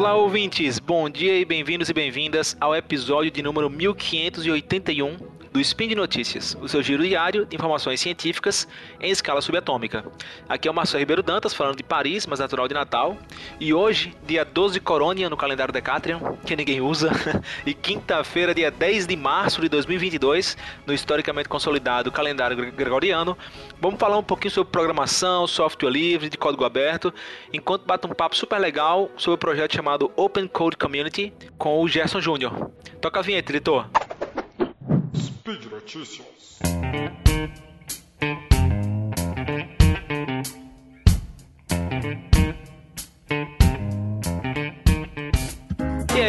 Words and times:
Olá, 0.00 0.14
ouvintes! 0.14 0.78
Bom 0.78 1.10
dia 1.10 1.38
e 1.38 1.44
bem-vindos 1.44 1.90
e 1.90 1.92
bem-vindas 1.92 2.56
ao 2.58 2.74
episódio 2.74 3.30
de 3.30 3.42
número 3.42 3.68
1581 3.68 5.29
do 5.52 5.60
Spin 5.60 5.88
de 5.88 5.94
Notícias, 5.96 6.56
o 6.60 6.68
seu 6.68 6.80
giro 6.82 7.02
diário 7.02 7.44
de 7.44 7.56
informações 7.56 8.00
científicas 8.00 8.68
em 9.00 9.10
escala 9.10 9.40
subatômica. 9.40 10.04
Aqui 10.48 10.68
é 10.68 10.70
o 10.70 10.74
Marcelo 10.74 11.00
Ribeiro 11.00 11.22
Dantas, 11.22 11.52
falando 11.52 11.76
de 11.76 11.82
Paris, 11.82 12.26
mas 12.26 12.38
natural 12.38 12.68
de 12.68 12.74
Natal. 12.74 13.16
E 13.58 13.74
hoje, 13.74 14.14
dia 14.24 14.44
12 14.44 14.74
de 14.74 14.80
Corônia, 14.80 15.28
no 15.28 15.36
calendário 15.36 15.72
Decatrian, 15.72 16.20
que 16.46 16.54
ninguém 16.54 16.80
usa, 16.80 17.10
e 17.66 17.74
quinta-feira, 17.74 18.54
dia 18.54 18.70
10 18.70 19.08
de 19.08 19.16
março 19.16 19.60
de 19.60 19.68
2022, 19.68 20.56
no 20.86 20.94
historicamente 20.94 21.48
consolidado 21.48 22.12
calendário 22.12 22.56
gregoriano, 22.72 23.36
vamos 23.80 23.98
falar 23.98 24.18
um 24.18 24.22
pouquinho 24.22 24.52
sobre 24.52 24.70
programação, 24.70 25.46
software 25.46 25.90
livre, 25.90 26.28
de 26.28 26.36
código 26.36 26.64
aberto, 26.64 27.12
enquanto 27.52 27.84
bate 27.84 28.06
um 28.06 28.10
papo 28.10 28.36
super 28.36 28.58
legal 28.58 29.10
sobre 29.16 29.34
o 29.34 29.38
projeto 29.38 29.74
chamado 29.74 30.12
Open 30.14 30.46
Code 30.46 30.76
Community 30.76 31.32
com 31.58 31.82
o 31.82 31.88
Gerson 31.88 32.20
Júnior. 32.20 32.70
Toca 33.00 33.18
a 33.18 33.22
vinheta, 33.22 33.50
editor. 33.50 33.88
Massachusetts. 35.92 37.69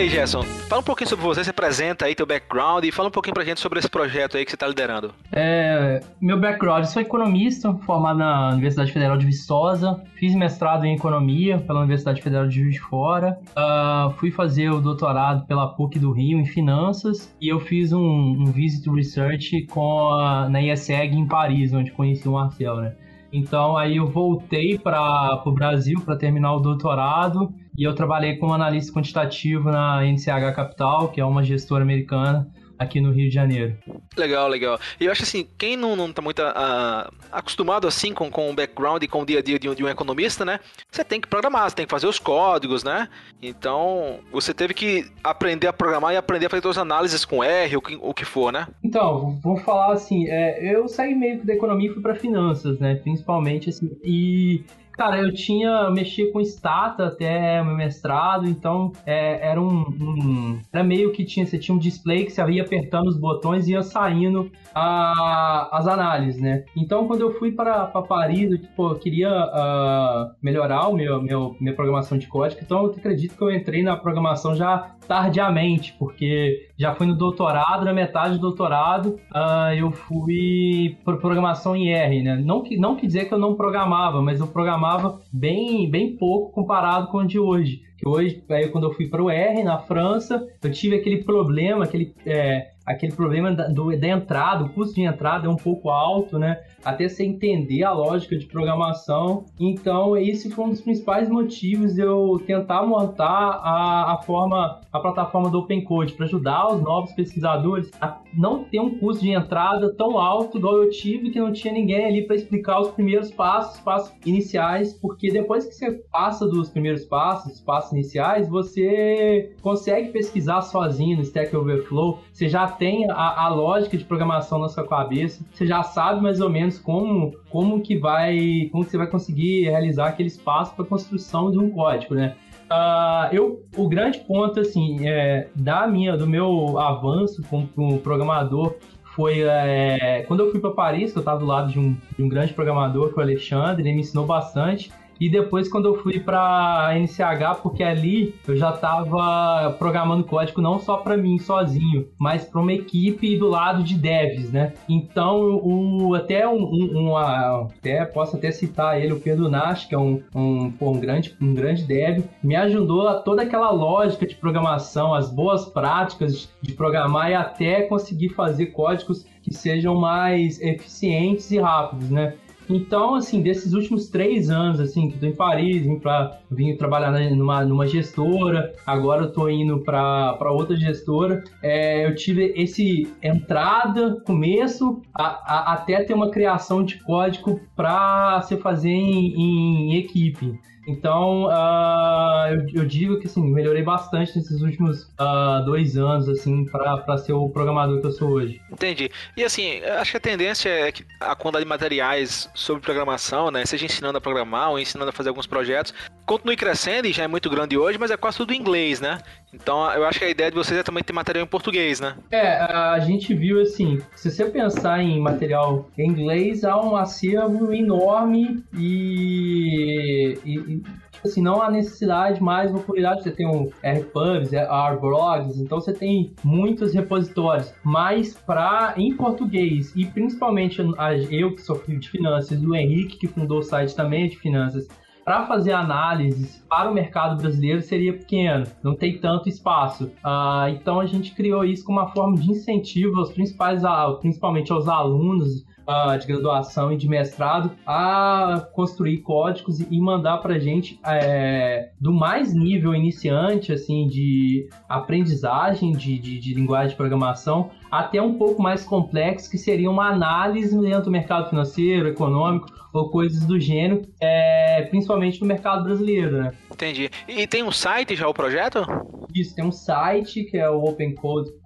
Aí, 0.02 0.10
Gerson, 0.10 0.41
fala 0.41 0.82
um 0.82 0.84
pouquinho 0.84 1.08
sobre 1.08 1.23
você, 1.23 1.44
se 1.44 1.50
apresenta 1.52 2.05
aí 2.05 2.16
teu 2.16 2.26
background 2.26 2.84
e 2.84 2.91
fala 2.91 3.10
um 3.10 3.12
pouquinho 3.12 3.36
pra 3.36 3.44
gente 3.44 3.60
sobre 3.60 3.78
esse 3.78 3.90
projeto 3.90 4.36
aí 4.36 4.44
que 4.44 4.50
você 4.50 4.58
tá 4.58 4.68
liderando. 4.68 5.14
É, 5.32 6.02
meu 6.20 6.40
background, 6.40 6.85
sou 6.85 7.02
economista, 7.02 7.71
formado 7.85 8.18
na 8.18 8.49
Universidade 8.49 8.91
Federal 8.91 9.16
de 9.16 9.27
Viçosa, 9.27 10.02
fiz 10.16 10.34
mestrado 10.34 10.85
em 10.85 10.96
economia 10.96 11.60
pela 11.60 11.80
Universidade 11.80 12.20
Federal 12.20 12.48
de 12.48 12.55
Juiz 12.55 12.74
de 12.74 12.80
Fora, 12.80 13.38
uh, 13.52 14.12
fui 14.13 14.32
fazer 14.32 14.71
o 14.71 14.82
doutorado 14.82 15.46
pela 15.46 15.68
PUC 15.68 15.99
do 15.99 16.12
Rio 16.12 16.40
em 16.40 16.46
finanças 16.46 17.36
e 17.40 17.48
eu 17.48 17.60
fiz 17.60 17.93
um, 17.93 18.02
um 18.02 18.46
visit 18.46 18.90
research 18.90 19.68
com 19.68 20.10
a, 20.13 20.49
na 20.49 20.62
IESEG 20.62 21.15
em 21.15 21.27
Paris, 21.27 21.74
onde 21.74 21.91
conheci 21.91 22.27
o 22.27 22.34
Marcel, 22.34 22.77
né? 22.77 22.96
Então 23.32 23.77
aí 23.77 23.98
eu 23.98 24.08
voltei 24.08 24.77
para 24.77 25.41
o 25.46 25.52
Brasil 25.52 26.02
para 26.02 26.18
terminar 26.18 26.54
o 26.55 26.60
doutorado 26.60 27.54
e 27.82 27.84
eu 27.84 27.96
trabalhei 27.96 28.35
como 28.35 28.54
analista 28.54 28.93
quantitativo 28.93 29.71
na 29.71 30.05
NCH 30.05 30.55
Capital, 30.55 31.10
que 31.10 31.20
é 31.20 31.26
uma 31.26 31.43
gestora 31.43 31.82
americana 31.82 32.48
aqui 32.77 33.01
no 33.01 33.12
Rio 33.12 33.27
de 33.27 33.34
Janeiro. 33.34 33.76
Legal, 34.15 34.48
legal. 34.48 34.79
E 34.99 35.05
eu 35.05 35.12
acho 35.12 35.24
assim, 35.24 35.48
quem 35.57 35.76
não, 35.76 35.96
não 35.96 36.13
tá 36.13 36.21
muito 36.21 36.43
uh, 36.43 37.12
acostumado 37.32 37.87
assim 37.87 38.13
com, 38.13 38.29
com 38.29 38.52
o 38.52 38.54
background 38.54 39.02
e 39.02 39.07
com 39.07 39.24
o 39.24 39.26
dia 39.26 39.40
a 39.40 39.41
dia 39.41 39.57
de 39.57 39.68
um, 39.68 39.74
de 39.74 39.84
um 39.84 39.90
economista, 39.90 40.46
né? 40.46 40.59
Você 40.91 41.04
tem 41.04 41.20
que 41.20 41.27
programar, 41.27 41.68
você 41.68 41.76
tem 41.76 41.87
que 41.87 41.91
fazer 41.91 42.05
os 42.05 42.20
códigos, 42.20 42.84
né? 42.84 43.09
Então, 43.41 44.20
você 44.32 44.54
teve 44.54 44.76
que 44.76 45.09
aprender 45.24 45.65
a 45.65 45.74
programar 45.74 46.13
e 46.13 46.18
aprender 46.18 46.46
a 46.46 46.49
fazer 46.52 46.62
suas 46.62 46.77
análises 46.77 47.26
com 47.26 47.43
R, 47.43 47.77
o 47.77 47.82
que, 47.82 47.98
o 47.99 48.13
que 48.13 48.26
for, 48.26 48.54
né? 48.54 48.68
Então, 48.84 49.40
vamos 49.41 49.63
falar 49.63 49.93
assim, 49.93 50.27
é, 50.29 50.71
eu 50.71 50.87
saí 50.87 51.15
meio 51.15 51.40
que 51.40 51.48
da 51.48 51.54
economia 51.54 51.90
e 51.90 51.93
fui 51.96 52.04
para 52.04 52.13
finanças, 52.13 52.79
né? 52.79 52.93
Principalmente 52.93 53.70
assim, 53.70 53.90
e 54.04 54.63
Cara, 55.02 55.18
eu 55.18 55.34
tinha, 55.34 55.90
mexia 55.90 56.32
com 56.32 56.40
Stata 56.46 57.07
até 57.07 57.63
meu 57.63 57.76
mestrado, 57.76 58.48
então 58.48 58.91
é, 59.04 59.49
era 59.49 59.60
um, 59.60 59.80
um, 59.80 60.60
Era 60.71 60.84
meio 60.84 61.12
que 61.12 61.26
tinha, 61.26 61.43
você 61.43 61.58
tinha 61.58 61.74
um 61.74 61.80
display 61.80 62.24
que 62.24 62.30
você 62.30 62.52
ia 62.52 62.62
apertando 62.62 63.08
os 63.08 63.18
botões 63.18 63.68
e 63.68 63.71
ia 63.71 63.82
saindo 63.82 64.52
a, 64.75 65.75
as 65.75 65.88
análises, 65.88 66.40
né? 66.40 66.66
Então, 66.78 67.08
quando 67.08 67.22
eu 67.22 67.34
fui 67.40 67.52
para, 67.52 67.88
Paris, 67.88 68.52
eu, 68.52 68.59
tipo, 68.59 68.91
eu 68.91 68.96
queria 69.00 69.31
uh, 69.31 70.36
melhorar 70.40 70.88
o 70.88 70.94
meu, 70.94 71.20
meu, 71.20 71.56
minha 71.59 71.74
programação 71.74 72.16
de 72.16 72.28
código, 72.28 72.62
então 72.64 72.84
eu 72.84 72.92
acredito 72.92 73.36
que 73.36 73.42
eu 73.42 73.50
entrei 73.50 73.81
na 73.81 73.98
programação 73.98 74.56
já 74.56 74.96
tardiamente, 75.08 75.96
porque 75.98 76.70
já 76.81 76.96
fui 76.96 77.06
no 77.06 77.16
doutorado, 77.16 77.86
na 77.86 77.94
metade 77.94 78.34
do 78.34 78.42
doutorado, 78.42 79.19
uh, 79.31 79.72
eu 79.78 79.92
fui 79.92 80.97
por 81.06 81.18
programação 81.19 81.75
em 81.75 81.94
R, 81.94 82.24
né? 82.24 82.36
Não, 82.44 82.64
que, 82.64 82.75
não 82.75 82.96
quer 82.96 83.06
dizer 83.06 83.25
que 83.25 83.34
eu 83.36 83.38
não 83.38 83.53
programava, 83.56 84.19
mas 84.19 84.40
eu 84.40 84.47
programava 84.47 85.22
bem, 85.31 85.88
bem 85.88 86.18
pouco 86.18 86.52
comparado 86.52 87.08
com 87.08 87.19
o 87.19 87.28
de 87.28 87.38
hoje. 87.38 87.84
Que 88.00 88.09
hoje, 88.09 88.44
aí, 88.50 88.68
quando 88.69 88.86
eu 88.86 88.94
fui 88.94 89.08
para 89.08 89.22
o 89.22 89.30
R, 89.30 89.64
na 89.64 89.78
França, 89.78 90.44
eu 90.64 90.72
tive 90.72 90.96
aquele 90.96 91.24
problema, 91.24 91.84
aquele, 91.84 92.16
é, 92.25 92.71
aquele 92.86 93.14
problema 93.14 93.53
da, 93.53 93.68
do, 93.68 93.96
da 93.97 94.08
entrada, 94.08 94.64
o 94.64 94.69
custo 94.69 94.96
de 94.96 95.02
entrada 95.02 95.47
é 95.47 95.50
um 95.50 95.56
pouco 95.56 95.90
alto, 95.90 96.40
né? 96.40 96.62
Até 96.84 97.08
você 97.08 97.24
entender 97.24 97.84
a 97.84 97.92
lógica 97.92 98.38
de 98.38 98.46
programação. 98.46 99.46
Então, 99.59 100.18
esse 100.18 100.50
foi 100.50 100.66
um 100.66 100.69
dos 100.69 100.81
principais 100.81 101.30
motivos 101.30 101.94
de 101.94 102.02
eu 102.02 102.42
tentar 102.46 102.84
montar 102.86 103.25
a, 103.28 104.14
a 104.14 104.22
forma, 104.24 104.81
a 104.92 105.00
plataforma 105.00 105.50
do 105.50 105.59
Open 105.59 105.84
Code, 105.84 106.14
para 106.14 106.25
ajudar 106.25 106.74
os 106.74 106.81
novos 106.81 107.12
pesquisadores 107.14 107.92
a 108.02 108.19
não 108.34 108.64
ter 108.64 108.80
um 108.80 108.98
custo 108.98 109.24
de 109.24 109.31
entrada 109.31 109.94
tão 109.96 110.18
alto 110.18 110.58
igual 110.58 110.81
eu 110.81 110.90
tive, 110.90 111.30
que 111.30 111.40
não 111.40 111.52
tinha 111.52 111.74
ninguém 111.74 112.06
ali 112.06 112.25
para 112.25 112.36
explicar 112.36 112.80
os 112.80 112.90
primeiros 112.90 113.31
passos, 113.31 113.80
passos 113.81 114.13
iniciais, 114.25 114.94
porque 114.94 115.31
depois 115.31 115.66
que 115.66 115.74
você 115.74 115.92
passa 116.12 116.48
dos 116.48 116.69
primeiros 116.69 117.06
passos, 117.06 117.59
passos 117.62 117.92
iniciais, 117.92 118.50
você 118.50 119.53
consegue 119.62 120.09
pesquisar 120.09 120.62
sozinho 120.62 121.18
no 121.18 121.24
Stack 121.24 121.56
Overflow, 121.56 122.19
você 122.31 122.48
já 122.48 122.71
tem 122.72 123.09
a, 123.09 123.46
a, 123.46 123.50
lógica 123.50 123.98
de 123.98 124.04
programação 124.04 124.59
na 124.59 124.70
sua 124.70 124.88
cabeça, 124.88 125.46
você 125.52 125.66
já 125.68 125.84
sabe 125.84 126.22
mais 126.22 126.42
ou 126.42 126.50
menos 126.50 126.80
como, 126.80 127.34
como 127.50 127.82
que 127.82 127.98
vai, 127.98 128.70
como 128.72 128.84
que 128.84 128.92
você 128.92 128.98
vai 128.98 129.08
conseguir 129.08 129.70
realizar 129.70 130.08
aquele 130.08 130.28
espaço 130.28 130.76
para 130.76 130.86
construção 130.86 131.52
de 131.52 131.60
um 131.60 131.70
código, 131.70 132.16
né? 132.16 132.36
Uh, 132.72 133.36
eu, 133.36 133.66
o 133.76 133.90
grande 133.90 134.20
ponto, 134.20 134.60
assim, 134.60 135.08
é, 135.08 135.50
da 135.54 135.86
minha, 135.86 136.16
do 136.16 136.26
meu 136.26 136.80
avanço 136.80 137.44
como, 137.50 137.68
como 137.68 138.00
programador 138.00 138.76
foi 139.14 139.42
é, 139.42 140.24
quando 140.28 140.40
eu 140.40 140.52
fui 140.52 140.60
para 140.60 140.72
Paris, 140.72 141.14
eu 141.14 141.20
estava 141.20 141.40
do 141.40 141.46
lado 141.46 141.70
de 141.70 141.78
um, 141.78 141.98
de 142.18 142.24
um 142.24 142.30
grande 142.30 142.54
programador, 142.54 143.14
que 143.14 143.16
é 143.16 143.18
o 143.18 143.22
Alexandre, 143.22 143.81
ele 143.84 143.94
me 143.94 144.02
ensinou 144.02 144.26
bastante. 144.26 144.90
E 145.22 145.30
depois 145.30 145.70
quando 145.70 145.86
eu 145.86 146.02
fui 146.02 146.20
para 146.20 146.96
NCH, 146.96 147.62
porque 147.62 147.84
ali 147.84 148.34
eu 148.48 148.58
já 148.58 148.72
estava 148.72 149.72
programando 149.78 150.24
código 150.24 150.59
não 150.59 150.80
só 150.80 150.98
para 150.98 151.16
mim 151.16 151.38
sozinho, 151.38 152.08
mas 152.18 152.44
para 152.44 152.59
uma 152.59 152.74
equipe 152.74 153.38
do 153.38 153.48
lado 153.48 153.84
de 153.84 153.96
devs, 153.96 154.52
né? 154.52 154.74
Então, 154.90 155.60
o, 155.64 156.16
até 156.16 156.48
um, 156.48 156.64
um, 156.64 157.16
até 157.16 158.04
posso 158.04 158.36
até 158.36 158.50
citar 158.50 159.00
ele, 159.00 159.14
o 159.14 159.20
Pedro 159.20 159.48
Nash, 159.48 159.86
que 159.86 159.94
é 159.94 160.00
um, 160.00 160.24
um, 160.34 160.74
um, 160.81 161.00
grande, 161.00 161.38
um 161.40 161.54
grande 161.54 161.84
dev, 161.84 162.24
me 162.42 162.56
ajudou 162.56 163.08
a 163.08 163.14
toda 163.20 163.44
aquela 163.44 163.70
lógica 163.70 164.26
de 164.26 164.34
programação, 164.34 165.14
as 165.14 165.30
boas 165.30 165.66
práticas 165.66 166.50
de 166.64 166.74
programar 166.74 167.30
e 167.30 167.36
até 167.36 167.84
conseguir 167.84 168.30
fazer 168.30 168.68
códigos 168.68 169.24
que 169.44 169.54
sejam 169.54 169.94
mais 169.94 170.60
eficientes 170.60 171.52
e 171.52 171.60
rápidos, 171.60 172.10
né? 172.10 172.34
Então, 172.70 173.16
assim, 173.16 173.42
desses 173.42 173.74
últimos 173.74 174.08
três 174.08 174.50
anos, 174.50 174.80
assim, 174.80 175.10
que 175.10 175.16
eu 175.16 175.20
tô 175.20 175.26
em 175.26 175.36
Paris, 175.36 175.84
vim, 175.84 176.00
pra, 176.00 176.40
vim 176.50 176.76
trabalhar 176.76 177.12
numa, 177.32 177.66
numa 177.66 177.88
gestora, 177.88 178.74
agora 178.86 179.24
eu 179.24 179.32
tô 179.32 179.50
indo 179.50 179.80
para 179.80 180.52
outra 180.52 180.76
gestora, 180.76 181.44
é, 181.62 182.06
eu 182.06 182.16
tive 182.16 182.54
esse 182.56 183.12
entrada, 183.22 184.22
começo, 184.26 185.02
a, 185.14 185.26
a, 185.26 185.74
até 185.74 186.04
ter 186.04 186.14
uma 186.14 186.32
criação 186.32 186.84
de 186.84 187.00
código 187.04 187.60
para 187.76 188.42
se 188.44 188.56
fazer 188.58 188.90
em, 188.90 189.36
em 189.36 189.96
equipe. 189.98 190.60
Então, 190.88 191.46
uh, 191.46 192.47
eu, 192.50 192.81
eu, 192.81 192.86
digo 192.86 193.19
que 193.19 193.28
assim, 193.28 193.42
melhorei 193.42 193.84
bastante 193.84 194.36
nesses 194.36 194.62
últimos 194.62 195.03
uh, 195.19 195.64
dois 195.64 195.96
anos, 195.96 196.28
assim, 196.28 196.66
para 196.66 197.18
ser 197.19 197.34
o 197.34 197.50
programador 197.50 198.01
que 198.01 198.07
eu 198.07 198.12
sou 198.12 198.31
hoje. 198.31 198.60
Entendi. 198.72 199.12
E 199.38 199.44
assim, 199.44 199.80
acho 199.83 200.12
que 200.12 200.18
a 200.18 200.22
tendência 200.22 200.69
é 200.69 200.92
que 200.92 201.06
a 201.19 201.36
quantidade 201.36 201.66
de 201.66 201.69
materiais 201.69 202.50
sobre 202.56 202.81
programação, 202.81 203.51
né, 203.51 203.66
seja 203.66 203.86
ensinando 203.86 204.18
a 204.18 204.22
programar 204.22 204.72
ou 204.72 204.80
ensinando 204.80 205.10
a 205.10 205.13
fazer 205.13 205.30
alguns 205.30 205.45
projetos, 205.45 205.94
continue 206.25 206.56
crescendo 206.56 207.07
e 207.07 207.13
já 207.13 207.23
é 207.23 207.27
muito 207.27 207.50
grande 207.50 207.77
hoje, 207.77 207.97
mas 207.97 208.12
é 208.12 208.18
quase 208.18 208.38
tudo 208.38 208.53
em 208.53 208.59
inglês, 208.59 209.01
né? 209.01 209.19
Então, 209.53 209.91
eu 209.91 210.06
acho 210.06 210.19
que 210.19 210.25
a 210.25 210.29
ideia 210.29 210.50
de 210.50 210.56
vocês 210.56 210.79
é 210.79 210.83
também 210.83 211.03
ter 211.03 211.13
material 211.13 211.44
em 211.44 211.47
português, 211.47 212.00
né? 212.00 212.15
É, 212.31 212.57
a 212.57 213.00
gente 213.00 213.33
viu 213.33 213.62
assim, 213.62 214.00
se 214.15 214.31
você 214.31 214.45
pensar 214.45 215.01
em 215.01 215.19
material 215.19 215.89
em 215.97 216.07
inglês, 216.09 216.63
há 216.63 216.79
um 216.79 216.95
acervo 216.95 217.73
enorme 217.73 218.63
e, 218.73 220.38
e 220.45 220.81
tipo 221.21 221.27
assim, 221.27 221.41
não 221.41 221.62
há 221.62 221.69
necessidade 221.69 222.41
mais, 222.41 222.71
oportunidade, 222.71 223.23
você 223.23 223.31
tem 223.31 223.47
um 223.47 223.69
RPubs, 223.83 224.51
RBlogs, 224.53 225.59
então 225.59 225.79
você 225.79 225.94
tem 225.94 226.33
muitos 226.44 226.94
repositórios, 226.94 227.73
mas 227.83 228.33
para 228.33 228.95
em 228.97 229.15
português 229.15 229.94
e 229.95 230.06
principalmente 230.06 230.81
eu 231.29 231.53
que 231.53 231.62
sou 231.62 231.81
de 231.88 232.09
finanças, 232.09 232.62
o 232.63 232.73
Henrique 232.73 233.18
que 233.18 233.27
fundou 233.27 233.59
o 233.59 233.63
site 233.63 233.95
também 233.95 234.25
é 234.25 234.27
de 234.27 234.38
finanças, 234.38 234.88
para 235.23 235.45
fazer 235.45 235.71
análises 235.71 236.63
para 236.69 236.89
o 236.89 236.94
mercado 236.94 237.41
brasileiro 237.41 237.81
seria 237.81 238.13
pequeno, 238.13 238.65
não 238.83 238.95
tem 238.95 239.19
tanto 239.19 239.47
espaço. 239.47 240.06
Uh, 240.06 240.69
então 240.69 241.00
a 241.00 241.06
gente 241.06 241.33
criou 241.33 241.63
isso 241.63 241.83
como 241.83 242.00
uma 242.00 242.12
forma 242.12 242.38
de 242.38 242.50
incentivo 242.50 243.19
aos 243.19 243.31
principais, 243.31 243.81
principalmente 244.19 244.71
aos 244.71 244.88
alunos 244.88 245.65
uh, 245.88 246.18
de 246.18 246.28
graduação 246.28 246.92
e 246.92 246.98
de 246.98 247.07
mestrado 247.07 247.72
a 247.86 248.68
construir 248.74 249.19
códigos 249.19 249.80
e 249.80 250.00
mandar 250.00 250.38
para 250.38 250.60
gente 250.60 251.00
é, 251.06 251.92
do 252.00 252.13
mais 252.13 252.54
nível 252.54 252.94
iniciante, 252.94 253.72
assim, 253.72 254.07
de 254.07 254.69
aprendizagem 254.88 255.92
de, 255.92 256.18
de, 256.18 256.39
de 256.39 256.54
linguagem 256.54 256.89
de 256.89 256.95
programação 256.95 257.69
até 257.92 258.22
um 258.22 258.36
pouco 258.36 258.62
mais 258.62 258.83
complexo, 258.83 259.50
que 259.50 259.57
seria 259.57 259.89
uma 259.89 260.10
análise 260.10 260.80
dentro 260.80 261.06
do 261.06 261.12
mercado 261.12 261.50
financeiro, 261.50 262.07
econômico 262.07 262.68
ou 262.94 263.10
coisas 263.10 263.45
do 263.45 263.60
gênero, 263.60 264.01
é, 264.19 264.83
principalmente 264.89 265.39
no 265.42 265.48
mercado 265.48 265.83
brasileiro, 265.83 266.38
né? 266.38 266.54
Entendi. 266.72 267.10
E 267.28 267.45
tem 267.48 267.63
um 267.63 267.72
site 267.72 268.16
já 268.16 268.28
o 268.28 268.33
projeto? 268.33 268.86
Isso, 269.33 269.56
tem 269.56 269.63
um 269.63 269.72
site 269.72 270.44
que 270.44 270.57
é 270.57 270.69
o 270.69 270.81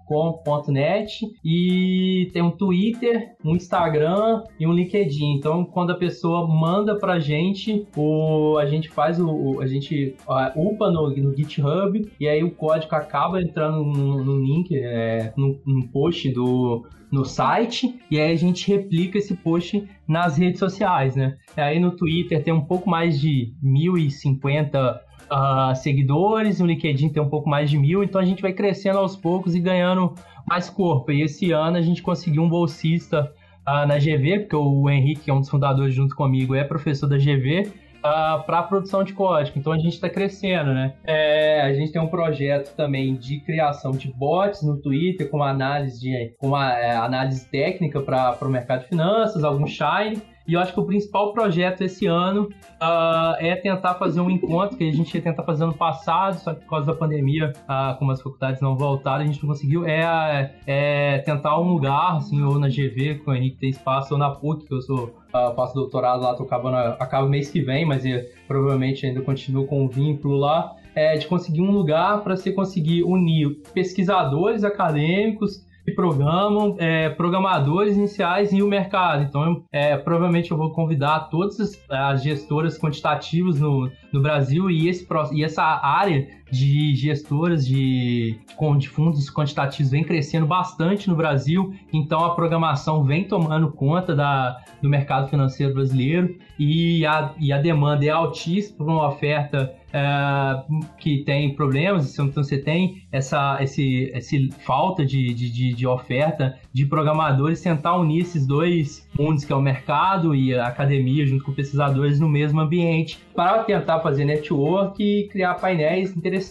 opencode.com.net 0.05 1.25
e 1.43 2.29
tem 2.31 2.41
um 2.41 2.51
Twitter, 2.51 3.35
um 3.43 3.55
Instagram 3.55 4.43
e 4.59 4.65
um 4.67 4.73
LinkedIn. 4.73 5.33
Então, 5.33 5.65
quando 5.65 5.91
a 5.91 5.95
pessoa 5.95 6.47
manda 6.47 6.97
pra 6.97 7.19
gente, 7.19 7.87
o, 7.95 8.57
a 8.57 8.65
gente 8.65 8.89
faz 8.89 9.19
o. 9.19 9.59
a 9.59 9.67
gente 9.67 10.15
upa 10.55 10.91
no, 10.91 11.09
no 11.09 11.35
GitHub 11.35 12.09
e 12.19 12.27
aí 12.27 12.43
o 12.43 12.51
código 12.51 12.95
acaba 12.95 13.41
entrando 13.41 13.83
no, 13.83 14.23
no 14.23 14.37
link, 14.43 14.75
é, 14.75 15.33
no, 15.35 15.59
no 15.65 15.87
post 15.87 16.29
do, 16.31 16.85
no 17.11 17.25
site 17.25 17.99
e 18.09 18.19
aí 18.19 18.31
a 18.31 18.35
gente 18.35 18.67
replica 18.67 19.17
esse 19.17 19.35
post 19.35 19.87
nas 20.07 20.37
redes 20.37 20.59
sociais, 20.59 21.15
né? 21.15 21.37
Aí 21.55 21.79
no 21.79 21.91
Twitter 21.91 22.43
tem 22.43 22.53
um 22.53 22.65
pouco 22.65 22.89
mais 22.89 23.19
de 23.19 23.53
1050 23.61 25.04
uh, 25.31 25.75
seguidores, 25.75 26.60
no 26.60 26.66
LinkedIn 26.66 27.10
tem 27.10 27.22
um 27.22 27.30
pouco 27.30 27.50
mais 27.50 27.69
de 27.69 27.77
mil, 27.77 28.04
então 28.04 28.19
a 28.19 28.25
gente 28.25 28.42
vai 28.42 28.54
crescendo 28.54 29.00
aos 29.00 29.16
poucos 29.16 29.56
e 29.56 29.60
ganhando 29.60 30.13
mais 30.48 30.69
corpo. 30.69 31.12
E 31.12 31.22
esse 31.22 31.51
ano 31.51 31.77
a 31.77 31.81
gente 31.81 32.01
conseguiu 32.01 32.44
um 32.44 32.50
bolsista 32.50 33.31
uh, 33.68 33.88
na 33.88 33.98
GV, 33.98 34.42
porque 34.42 34.56
o 34.56 34.89
Henrique, 34.89 35.22
que 35.22 35.31
é 35.31 35.33
um 35.33 35.39
dos 35.39 35.50
fundadores 35.50 35.94
junto 35.94 36.16
comigo, 36.16 36.56
é 36.56 36.63
professor 36.63 37.07
da 37.07 37.18
GV, 37.18 37.86
Uh, 37.95 38.07
ah, 38.07 38.44
para 38.45 38.62
produção 38.62 39.04
de 39.04 39.13
código. 39.13 39.57
Então 39.57 39.74
a 39.74 39.80
gente 39.80 39.94
está 39.94 40.07
crescendo, 40.07 40.75
né? 40.75 40.94
É, 41.06 41.62
a 41.62 41.74
gente 41.74 41.92
tem 41.92 42.00
um 42.00 42.06
projeto 42.06 42.75
também 42.75 43.16
de 43.16 43.39
criação 43.39 43.94
de 43.94 44.13
bots 44.13 44.62
no 44.62 44.80
Twitter 44.80 45.27
com 45.27 45.42
análise 45.42 46.00
de 46.01 46.36
com 46.38 46.50
uma, 46.50 46.72
é, 46.77 46.95
análise 46.95 47.50
técnica 47.50 48.00
para 48.00 48.38
o 48.44 48.48
mercado 48.48 48.81
de 48.81 48.89
finanças, 48.89 49.44
algum 49.44 49.66
Shine. 49.66 50.22
E 50.47 50.53
eu 50.53 50.59
acho 50.59 50.74
que 50.74 50.80
o 50.80 50.86
principal 50.86 51.33
projeto 51.33 51.81
esse 51.81 52.06
ano 52.06 52.50
uh, 52.75 53.36
é 53.39 53.56
tentar 53.56 53.95
fazer 53.95 54.21
um 54.21 54.30
encontro 54.30 54.77
que 54.77 54.88
a 54.88 54.92
gente 54.92 55.15
ia 55.15 55.21
tentar 55.21 55.44
fazer 55.44 55.63
ano 55.63 55.74
passado, 55.74 56.38
só 56.38 56.53
que 56.53 56.62
por 56.62 56.69
causa 56.69 56.86
da 56.86 56.94
pandemia, 56.94 57.51
uh, 57.63 57.97
como 57.97 58.12
as 58.12 58.21
faculdades 58.21 58.62
não 58.62 58.77
voltaram, 58.77 59.24
a 59.24 59.25
gente 59.25 59.42
não 59.42 59.50
conseguiu. 59.50 59.86
É, 59.88 60.53
é 60.68 61.18
tentar 61.19 61.59
um 61.59 61.68
lugar, 61.68 62.18
assim, 62.18 62.44
ou 62.44 62.59
na 62.59 62.68
GV, 62.68 63.21
com 63.25 63.31
o 63.31 63.36
Henrique 63.36 63.57
tem 63.57 63.69
espaço, 63.71 64.13
ou 64.13 64.19
na 64.19 64.30
PUC, 64.30 64.68
que 64.68 64.74
eu 64.74 64.81
sou 64.81 65.06
uh, 65.06 65.56
faço 65.56 65.74
doutorado 65.74 66.21
lá, 66.21 66.36
tô 66.36 66.44
acabando, 66.44 66.77
acaba 67.00 67.27
mês 67.27 67.50
que 67.50 67.62
vem, 67.62 67.83
mas 67.83 68.06
eu, 68.06 68.21
provavelmente 68.48 69.06
ainda 69.06 69.21
continuo 69.21 69.65
com 69.65 69.83
um 69.83 69.88
vínculo 69.88 70.38
lá. 70.38 70.75
É, 70.94 71.18
de 71.18 71.27
conseguir 71.27 71.59
um 71.59 71.71
lugar 71.71 72.24
para 72.24 72.38
você 72.38 72.53
conseguir 72.53 73.03
unir 73.03 73.62
pesquisadores 73.74 74.63
acadêmicos 74.63 75.65
que 75.85 75.91
programam, 75.91 76.75
é, 76.79 77.09
programadores 77.09 77.95
iniciais 77.95 78.51
e 78.51 78.63
o 78.63 78.67
mercado. 78.67 79.23
Então, 79.23 79.63
é, 79.71 79.95
provavelmente 79.95 80.49
eu 80.49 80.57
vou 80.57 80.71
convidar 80.71 81.29
todas 81.29 81.59
as, 81.59 81.79
as 81.89 82.23
gestoras 82.23 82.77
quantitativas 82.77 83.59
no, 83.59 83.89
no 84.11 84.21
Brasil 84.21 84.69
e, 84.71 84.89
esse, 84.89 85.07
e 85.31 85.43
essa 85.43 85.61
área 85.63 86.27
de 86.55 86.95
gestoras 86.95 87.67
de, 87.67 88.39
de 88.77 88.89
fundos 88.89 89.29
quantitativos 89.29 89.91
vem 89.91 90.03
crescendo 90.03 90.45
bastante 90.45 91.09
no 91.09 91.15
Brasil, 91.15 91.73
então 91.91 92.23
a 92.23 92.33
programação 92.33 93.03
vem 93.03 93.25
tomando 93.25 93.71
conta 93.71 94.15
da, 94.15 94.57
do 94.81 94.89
mercado 94.89 95.29
financeiro 95.29 95.73
brasileiro 95.73 96.37
e 96.57 97.05
a, 97.05 97.33
e 97.37 97.51
a 97.51 97.57
demanda 97.57 98.05
é 98.05 98.09
altíssima 98.09 98.77
para 98.77 98.85
uma 98.85 99.07
oferta 99.07 99.73
é, 99.93 100.63
que 100.97 101.23
tem 101.23 101.55
problemas, 101.55 102.17
então 102.17 102.43
você 102.43 102.57
tem 102.57 103.03
essa 103.11 103.57
esse, 103.61 104.11
esse 104.13 104.49
falta 104.65 105.05
de, 105.05 105.33
de, 105.33 105.73
de, 105.73 105.87
oferta 105.87 106.57
de 106.73 106.85
programadores, 106.85 107.61
tentar 107.61 107.95
unir 107.95 108.21
esses 108.21 108.45
dois 108.45 109.07
mundos, 109.17 109.45
que 109.45 109.53
é 109.53 109.55
o 109.55 109.61
mercado 109.61 110.35
e 110.35 110.53
a 110.53 110.67
academia, 110.67 111.25
junto 111.25 111.45
com 111.45 111.53
pesquisadores 111.53 112.19
no 112.19 112.27
mesmo 112.27 112.59
ambiente, 112.59 113.19
para 113.33 113.63
tentar 113.63 114.01
fazer 114.01 114.25
network 114.25 115.01
e 115.01 115.27
criar 115.29 115.55
painéis 115.55 116.15
interessantes 116.15 116.44